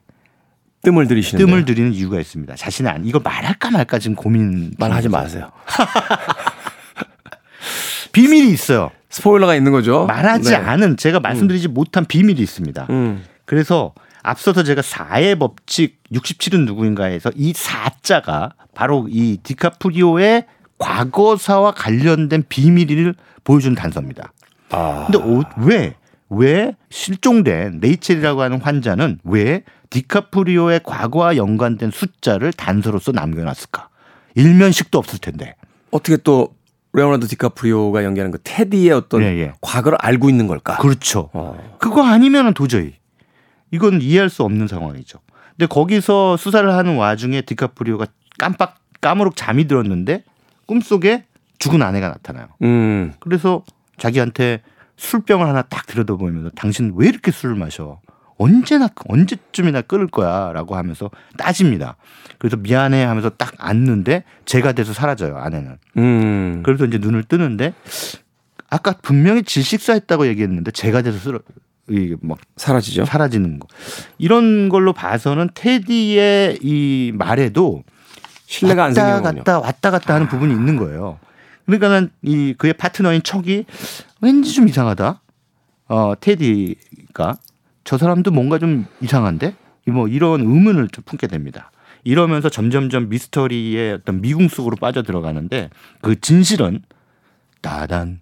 뜸을 0.83 1.09
들이시는 1.09 1.45
뜸을 1.45 1.65
들이는 1.65 1.93
이유가 1.93 2.21
있습니다. 2.21 2.55
자신의 2.55 2.93
아내 2.93 3.09
이거 3.09 3.21
말할까 3.21 3.71
말까 3.71 3.99
지금 3.99 4.15
고민 4.15 4.73
말하지 4.79 5.09
마세요. 5.09 5.51
비밀이 8.13 8.51
있어요. 8.51 8.91
스포일러가 9.11 9.57
있는 9.57 9.73
거죠. 9.73 10.07
말하지 10.07 10.51
네. 10.51 10.57
않은 10.57 10.97
제가 10.97 11.21
말씀드리지 11.21 11.69
음. 11.69 11.75
못한 11.75 12.05
비밀이 12.05 12.41
있습니다. 12.41 12.87
음. 12.91 13.25
그래서 13.45 13.95
앞서서 14.27 14.65
제가 14.65 14.83
4의 14.83 15.39
법칙 15.39 16.03
67은 16.13 16.67
누구인가에서 16.67 17.31
이 17.37 17.53
4자가 17.53 18.53
바로 18.75 19.07
이 19.09 19.39
디카프리오의 19.43 20.47
과거사와 20.79 21.73
관련된 21.73 22.45
비밀을 22.49 23.15
보여주는 23.45 23.77
단서입니다. 23.77 24.33
아. 24.71 25.07
근데 25.09 25.45
왜, 25.59 25.95
왜 26.29 26.75
실종된 26.91 27.79
레이첼이라고 27.81 28.43
하는 28.43 28.61
환자는 28.61 29.21
왜 29.23 29.63
디카프리오의 29.91 30.81
과거와 30.83 31.37
연관된 31.37 31.93
숫자를 31.93 32.53
단서로서 32.53 33.13
남겨놨을까? 33.13 33.89
일면식도 34.35 34.99
없을 34.99 35.21
텐데. 35.21 35.55
어떻게 35.93 36.17
또 36.17 36.57
레오나르도 36.93 37.29
디카프리오가 37.29 38.03
연기하는 38.03 38.33
그 38.33 38.39
테디의 38.43 38.91
어떤 38.91 39.23
예, 39.23 39.27
예. 39.39 39.53
과거를 39.61 39.99
알고 40.01 40.29
있는 40.29 40.49
걸까? 40.49 40.79
그렇죠. 40.79 41.31
어. 41.33 41.77
그거 41.79 42.05
아니면 42.05 42.53
도저히 42.55 42.95
이건 43.71 44.01
이해할 44.01 44.31
수 44.31 44.43
없는 44.43 44.69
상황이죠. 44.69 45.19
근데 45.51 45.67
거기서 45.67 46.37
수사를 46.37 46.71
하는 46.73 46.97
와중에 46.97 47.43
디카프리오가 47.43 48.07
깜빡 48.39 48.79
까무룩 49.01 49.37
잠이 49.37 49.67
들었는데 49.67 50.25
꿈속에 50.67 51.25
죽은 51.59 51.83
아내가 51.83 52.09
나타나요. 52.09 52.49
음. 52.63 53.13
그래서 53.21 53.65
자기한테 53.99 54.63
술병을 54.97 55.47
하나 55.47 55.63
딱 55.63 55.87
들여다보면서 55.87 56.51
당신 56.51 56.93
왜 56.97 57.09
이렇게 57.09 57.31
술을 57.31 57.55
마셔? 57.55 58.01
언제나 58.39 58.89
언제쯤이나 59.09 59.83
끊을 59.83 60.09
거야라고 60.09 60.77
하면서 60.77 61.11
따집니다. 61.39 61.97
그래서 62.39 62.57
미안해 62.57 63.03
하면서 63.05 63.31
딱 63.31 63.55
앉는데 63.59 64.25
제가 64.45 64.73
돼서 64.73 64.93
사라져요 64.93 65.39
아내는. 65.39 65.79
음. 65.97 66.63
그래서 66.63 66.85
이제 66.85 66.99
눈을 66.99 67.25
뜨는데 67.25 67.73
아까 68.69 68.93
분명히 69.01 69.43
질식사했다고 69.43 70.27
얘기했는데 70.27 70.71
제가 70.71 71.03
돼서 71.03 71.19
쓰러 71.19 71.39
이막 71.89 72.39
사라지죠. 72.57 73.05
사라지는 73.05 73.59
거. 73.59 73.69
이런 74.19 74.69
걸로 74.69 74.93
봐서는 74.93 75.51
테디의 75.55 76.59
이 76.63 77.13
말에도 77.15 77.85
신뢰가 78.47 78.85
안 78.85 78.95
생기는 78.95 79.23
갔다 79.23 79.59
왔다 79.59 79.91
갔다 79.91 80.15
하는 80.15 80.29
부분이 80.29 80.53
있는 80.53 80.77
거예요. 80.77 81.19
그러니까는 81.67 82.11
이 82.23 82.55
그의 82.57 82.73
파트너인 82.75 83.23
척이 83.23 83.65
왠지 84.21 84.53
좀 84.53 84.69
이상하다. 84.69 85.21
어 85.89 86.15
테디가 86.21 87.37
저 87.85 87.99
사람도 87.99 88.31
뭔가 88.31 88.59
좀 88.59 88.87
이상한데 89.01 89.55
뭐 89.87 90.09
이런 90.09 90.41
의문을 90.41 90.89
좀 90.89 91.05
품게 91.05 91.29
됩니다. 91.29 91.71
이러면서 92.05 92.49
점점점 92.49 93.09
미스터리의 93.09 93.95
어떤 93.95 94.21
미궁 94.21 94.49
속으로 94.49 94.77
빠져 94.77 95.03
들어가는데 95.03 95.71
그 96.01 96.21
진실은 96.21 96.83
따단 97.63 98.21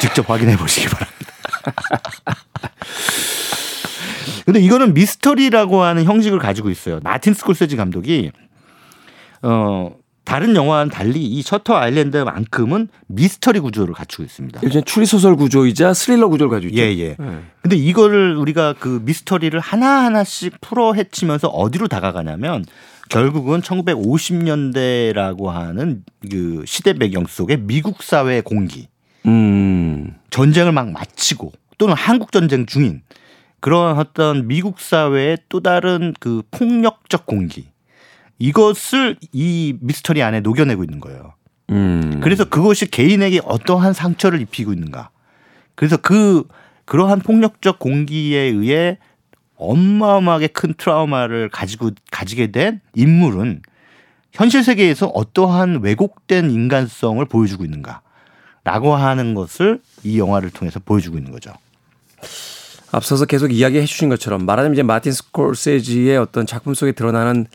직접 0.00 0.28
확인해 0.30 0.56
보시기 0.56 0.86
바랍니다. 0.88 1.32
근데 4.44 4.60
이거는 4.60 4.94
미스터리라고 4.94 5.82
하는 5.82 6.04
형식을 6.04 6.38
가지고 6.38 6.70
있어요. 6.70 7.00
마틴 7.02 7.34
스콜세지 7.34 7.76
감독이 7.76 8.30
어 9.42 9.90
다른 10.26 10.56
영화와는 10.56 10.90
달리 10.90 11.24
이 11.24 11.40
셔터 11.40 11.76
아일랜드만큼은 11.76 12.88
미스터리 13.06 13.60
구조를 13.60 13.94
갖추고 13.94 14.24
있습니다. 14.24 14.60
요즘 14.64 14.82
추리 14.84 15.06
소설 15.06 15.36
구조이자 15.36 15.94
스릴러 15.94 16.28
구조를 16.28 16.50
가지고 16.50 16.70
있죠. 16.70 16.82
예, 16.82 16.98
예. 16.98 17.16
네. 17.18 17.42
근데 17.62 17.76
이거를 17.76 18.36
우리가 18.36 18.74
그 18.78 19.00
미스터리를 19.04 19.58
하나하나씩 19.58 20.60
풀어 20.60 20.94
헤치면서 20.94 21.48
어디로 21.48 21.86
다가가냐면 21.86 22.64
결국은 23.08 23.60
1950년대라고 23.60 25.46
하는 25.46 26.02
그 26.28 26.64
시대 26.66 26.92
배경 26.92 27.26
속의 27.26 27.60
미국 27.60 28.02
사회의 28.02 28.42
공기. 28.42 28.88
음. 29.26 30.14
전쟁을 30.30 30.72
막 30.72 30.90
마치고 30.90 31.52
또는 31.78 31.94
한국 31.94 32.32
전쟁 32.32 32.66
중인 32.66 33.02
그런 33.60 33.98
어떤 33.98 34.46
미국 34.46 34.80
사회의 34.80 35.38
또 35.48 35.60
다른 35.60 36.14
그 36.20 36.42
폭력적 36.50 37.26
공기 37.26 37.68
이것을 38.38 39.16
이 39.32 39.76
미스터리 39.80 40.22
안에 40.22 40.40
녹여내고 40.40 40.84
있는 40.84 41.00
거예요. 41.00 41.34
음. 41.70 42.20
그래서 42.22 42.44
그것이 42.44 42.90
개인에게 42.90 43.40
어떠한 43.44 43.92
상처를 43.92 44.40
입히고 44.40 44.72
있는가. 44.72 45.10
그래서 45.74 45.96
그 45.96 46.44
그러한 46.84 47.20
폭력적 47.20 47.78
공기에 47.78 48.40
의해 48.40 48.98
어마어마하게 49.56 50.48
큰 50.48 50.74
트라우마를 50.76 51.48
가지고 51.48 51.90
가지게 52.10 52.52
된 52.52 52.80
인물은 52.94 53.62
현실 54.32 54.62
세계에서 54.62 55.06
어떠한 55.06 55.80
왜곡된 55.82 56.50
인간성을 56.50 57.24
보여주고 57.24 57.64
있는가 57.64 58.02
라고 58.66 58.96
하는 58.96 59.34
것을 59.34 59.80
이 60.02 60.18
영화를 60.18 60.50
통해서 60.50 60.80
보여주고 60.84 61.16
있는 61.16 61.30
거죠. 61.30 61.52
앞서서 62.90 63.24
계속 63.24 63.52
이야기해 63.52 63.86
주신 63.86 64.08
것처럼 64.08 64.44
말하자면 64.44 64.74
이제 64.74 64.82
마틴 64.82 65.12
스콜세지의 65.12 66.18
어떤 66.18 66.46
작품 66.46 66.74
속에 66.74 66.90
드러나는 66.90 67.46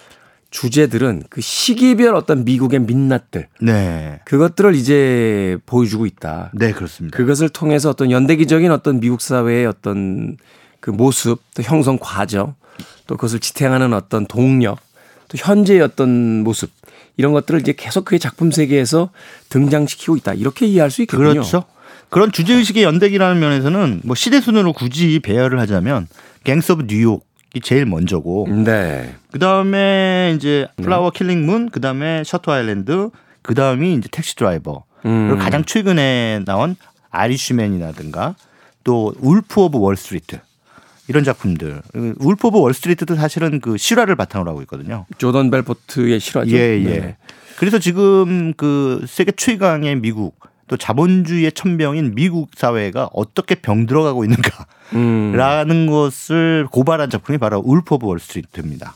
주제들은 0.52 1.24
그 1.30 1.42
시기별 1.42 2.16
어떤 2.16 2.46
미국의 2.46 2.80
민낯들. 2.80 3.50
네. 3.60 4.22
그것들을 4.24 4.74
이제 4.76 5.58
보여주고 5.66 6.06
있다. 6.06 6.52
네, 6.54 6.72
그렇습니다. 6.72 7.18
그것을 7.18 7.50
통해서 7.50 7.90
어떤 7.90 8.10
연대기적인 8.10 8.72
어떤 8.72 9.02
미국 9.02 9.20
사회의 9.20 9.66
어떤 9.66 10.38
그 10.80 10.92
모습, 10.92 11.42
또 11.56 11.62
형성 11.62 11.98
과정, 12.00 12.56
또 13.06 13.18
그것을 13.18 13.40
지탱하는 13.40 13.94
어떤 13.94 14.26
동력, 14.28 14.80
또 15.28 15.38
현재의 15.38 15.82
어떤 15.82 16.44
모습 16.44 16.70
이런 17.18 17.34
것들을 17.34 17.60
이제 17.60 17.74
계속 17.78 18.06
그의 18.06 18.20
작품 18.20 18.52
세계에서 18.52 19.12
등장시키고 19.50 20.18
있다. 20.18 20.34
이렇게 20.34 20.66
이해할 20.66 20.92
수 20.92 21.02
있겠군요. 21.02 21.30
그렇죠. 21.32 21.64
그런 22.10 22.32
주제 22.32 22.54
의식의 22.54 22.84
연대기라는 22.84 23.40
면에서는 23.40 24.02
뭐 24.04 24.16
시대 24.16 24.42
순으로 24.42 24.74
굳이 24.74 25.20
배열을 25.20 25.60
하자면 25.60 26.08
갱스 26.44 26.74
오브 26.74 26.88
뉴욕 26.88 27.26
이 27.54 27.62
제일 27.62 27.86
먼저고. 27.86 28.48
네. 28.64 29.16
그다음에 29.32 30.34
이제 30.36 30.68
플라워 30.78 31.12
킬링 31.12 31.46
문, 31.46 31.70
그다음에 31.70 32.24
셔터 32.24 32.52
아일랜드, 32.54 33.10
그다음이 33.42 33.94
이제 33.96 34.08
택시 34.12 34.36
드라이버. 34.36 34.84
음. 35.06 35.30
그리고 35.30 35.44
가장 35.44 35.66
최근에 35.66 36.42
나온 36.46 36.76
아이리시맨이라든가 37.10 38.36
또 38.84 39.14
울프 39.20 39.62
오브 39.62 39.78
월스트리트 39.78 40.40
이런 41.08 41.24
작품들. 41.24 41.82
울프 41.94 42.48
오브 42.48 42.60
월스트리트도 42.60 43.16
사실은 43.16 43.60
그 43.60 43.78
실화를 43.78 44.16
바탕으로 44.16 44.50
하고 44.50 44.62
있거든요. 44.62 45.06
조던 45.18 45.52
벨포트의 45.52 46.20
실화죠. 46.20 46.52
예, 46.52 46.80
예. 46.80 47.00
네. 47.00 47.18
그래서 47.58 47.80
지금 47.80 48.54
그 48.54 49.06
세계 49.08 49.32
최강의 49.32 49.98
미국 49.98 50.40
또 50.68 50.78
자본주의의 50.78 51.52
첨병인 51.52 52.16
미국 52.16 52.52
사회가 52.56 53.10
어떻게 53.14 53.56
병들어가고 53.56 54.24
있는가라는 54.24 55.76
음. 55.76 55.88
것을 55.88 56.66
고발한 56.72 57.10
작품이 57.10 57.38
바로 57.40 57.60
울프 57.60 57.96
오브 57.96 58.08
월스트리트입니다. 58.08 58.96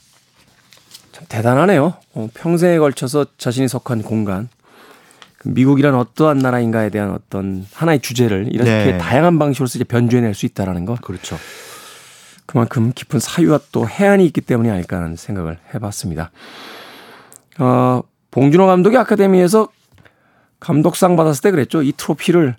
참 1.11 1.25
대단하네요. 1.27 1.95
어, 2.13 2.29
평생에 2.33 2.77
걸쳐서 2.77 3.25
자신이 3.37 3.67
속한 3.67 4.03
공간, 4.03 4.47
그 5.37 5.49
미국이란 5.49 5.95
어떠한 5.95 6.39
나라인가에 6.39 6.89
대한 6.89 7.11
어떤 7.11 7.65
하나의 7.73 7.99
주제를 7.99 8.47
이렇게 8.51 8.69
네. 8.69 8.97
다양한 8.97 9.37
방식으로 9.37 9.67
이제 9.67 9.83
변주해낼 9.83 10.33
수 10.33 10.45
있다라는 10.45 10.85
것. 10.85 11.01
그렇죠. 11.01 11.37
그만큼 12.45 12.91
깊은 12.93 13.19
사유와 13.19 13.59
또 13.71 13.87
해안이 13.87 14.25
있기 14.27 14.41
때문이 14.41 14.69
아닐까 14.69 14.97
하는 14.97 15.15
생각을 15.15 15.57
해봤습니다. 15.73 16.31
어, 17.59 18.01
봉준호 18.31 18.65
감독이 18.65 18.97
아카데미에서 18.97 19.69
감독상 20.59 21.15
받았을 21.15 21.41
때 21.41 21.51
그랬죠. 21.51 21.81
이 21.81 21.93
트로피를 21.95 22.55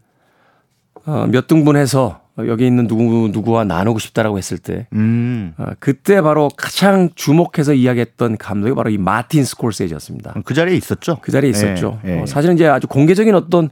어, 1.07 1.27
몇 1.31 1.47
등분해서 1.47 2.21
여기 2.39 2.67
있는 2.67 2.87
누구 2.87 3.29
누구와 3.33 3.65
나누고 3.65 3.99
싶다라고 3.99 4.37
했을 4.37 4.59
때 4.59 4.87
음. 4.93 5.55
어, 5.57 5.69
그때 5.79 6.21
바로 6.21 6.51
가장 6.55 7.09
주목해서 7.15 7.73
이야기했던 7.73 8.37
감독이 8.37 8.75
바로 8.75 8.91
이 8.91 8.99
마틴 8.99 9.45
스콜세지였습니다. 9.45 10.35
그 10.45 10.53
자리에 10.53 10.77
있었죠. 10.77 11.19
그 11.23 11.33
자리에 11.33 11.51
있었죠. 11.51 12.01
네, 12.03 12.17
네. 12.17 12.23
어, 12.23 12.27
사실은 12.27 12.57
이제 12.57 12.67
아주 12.67 12.87
공개적인 12.89 13.35
어떤 13.35 13.71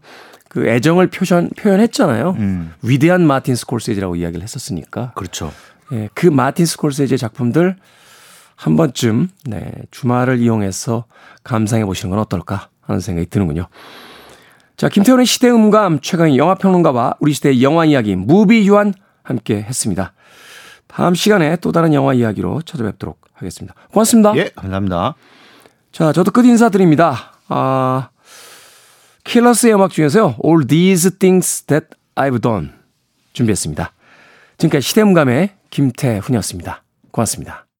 그 0.49 0.67
애정을 0.67 1.09
표현 1.09 1.51
표현했잖아요. 1.51 2.37
음. 2.39 2.73
위대한 2.83 3.27
마틴 3.27 3.57
스콜세지라고 3.57 4.17
이야기를 4.17 4.43
했었으니까. 4.43 5.13
그렇죠. 5.15 5.51
예, 5.93 6.09
그 6.15 6.27
마틴 6.27 6.67
스콜세지의 6.67 7.19
작품들 7.19 7.77
한 8.57 8.77
번쯤 8.77 9.29
네, 9.47 9.73
주말을 9.91 10.41
이용해서 10.41 11.05
감상해 11.43 11.85
보시는 11.85 12.11
건 12.11 12.19
어떨까 12.21 12.69
하는 12.81 13.01
생각이 13.01 13.29
드는군요. 13.29 13.67
자, 14.77 14.89
김태훈의 14.89 15.27
시대 15.27 15.51
음감 15.51 16.01
최강의 16.01 16.37
영화 16.37 16.55
평론가와 16.55 17.15
우리 17.21 17.33
시대의 17.33 17.63
영화 17.63 17.85
이야기 17.85 18.17
무비 18.17 18.67
유한 18.67 18.93
함께 19.23 19.57
했습니다. 19.63 20.13
다음 20.87 21.15
시간에 21.15 21.57
또 21.57 21.73
다른 21.73 21.95
영화 21.95 22.13
이야기로 22.15 22.63
찾아뵙도록 22.63 23.21
하겠습니다. 23.33 23.75
고맙습니다. 23.93 24.37
예, 24.37 24.51
감사합니다. 24.55 25.15
자, 25.93 26.13
저도 26.13 26.31
끝 26.31 26.45
인사드립니다. 26.45 27.35
아, 27.49 28.11
킬러스의 29.25 29.75
음악 29.75 29.91
중에서요. 29.91 30.37
All 30.45 30.67
These 30.67 31.19
Things 31.19 31.63
That 31.65 31.87
I've 32.15 32.41
Done 32.43 32.71
준비했습니다. 33.33 33.93
지금까지 34.59 34.89
시대음감의 34.89 35.51
김태훈이었습니다. 35.75 36.85
고맙습니다. 37.11 37.64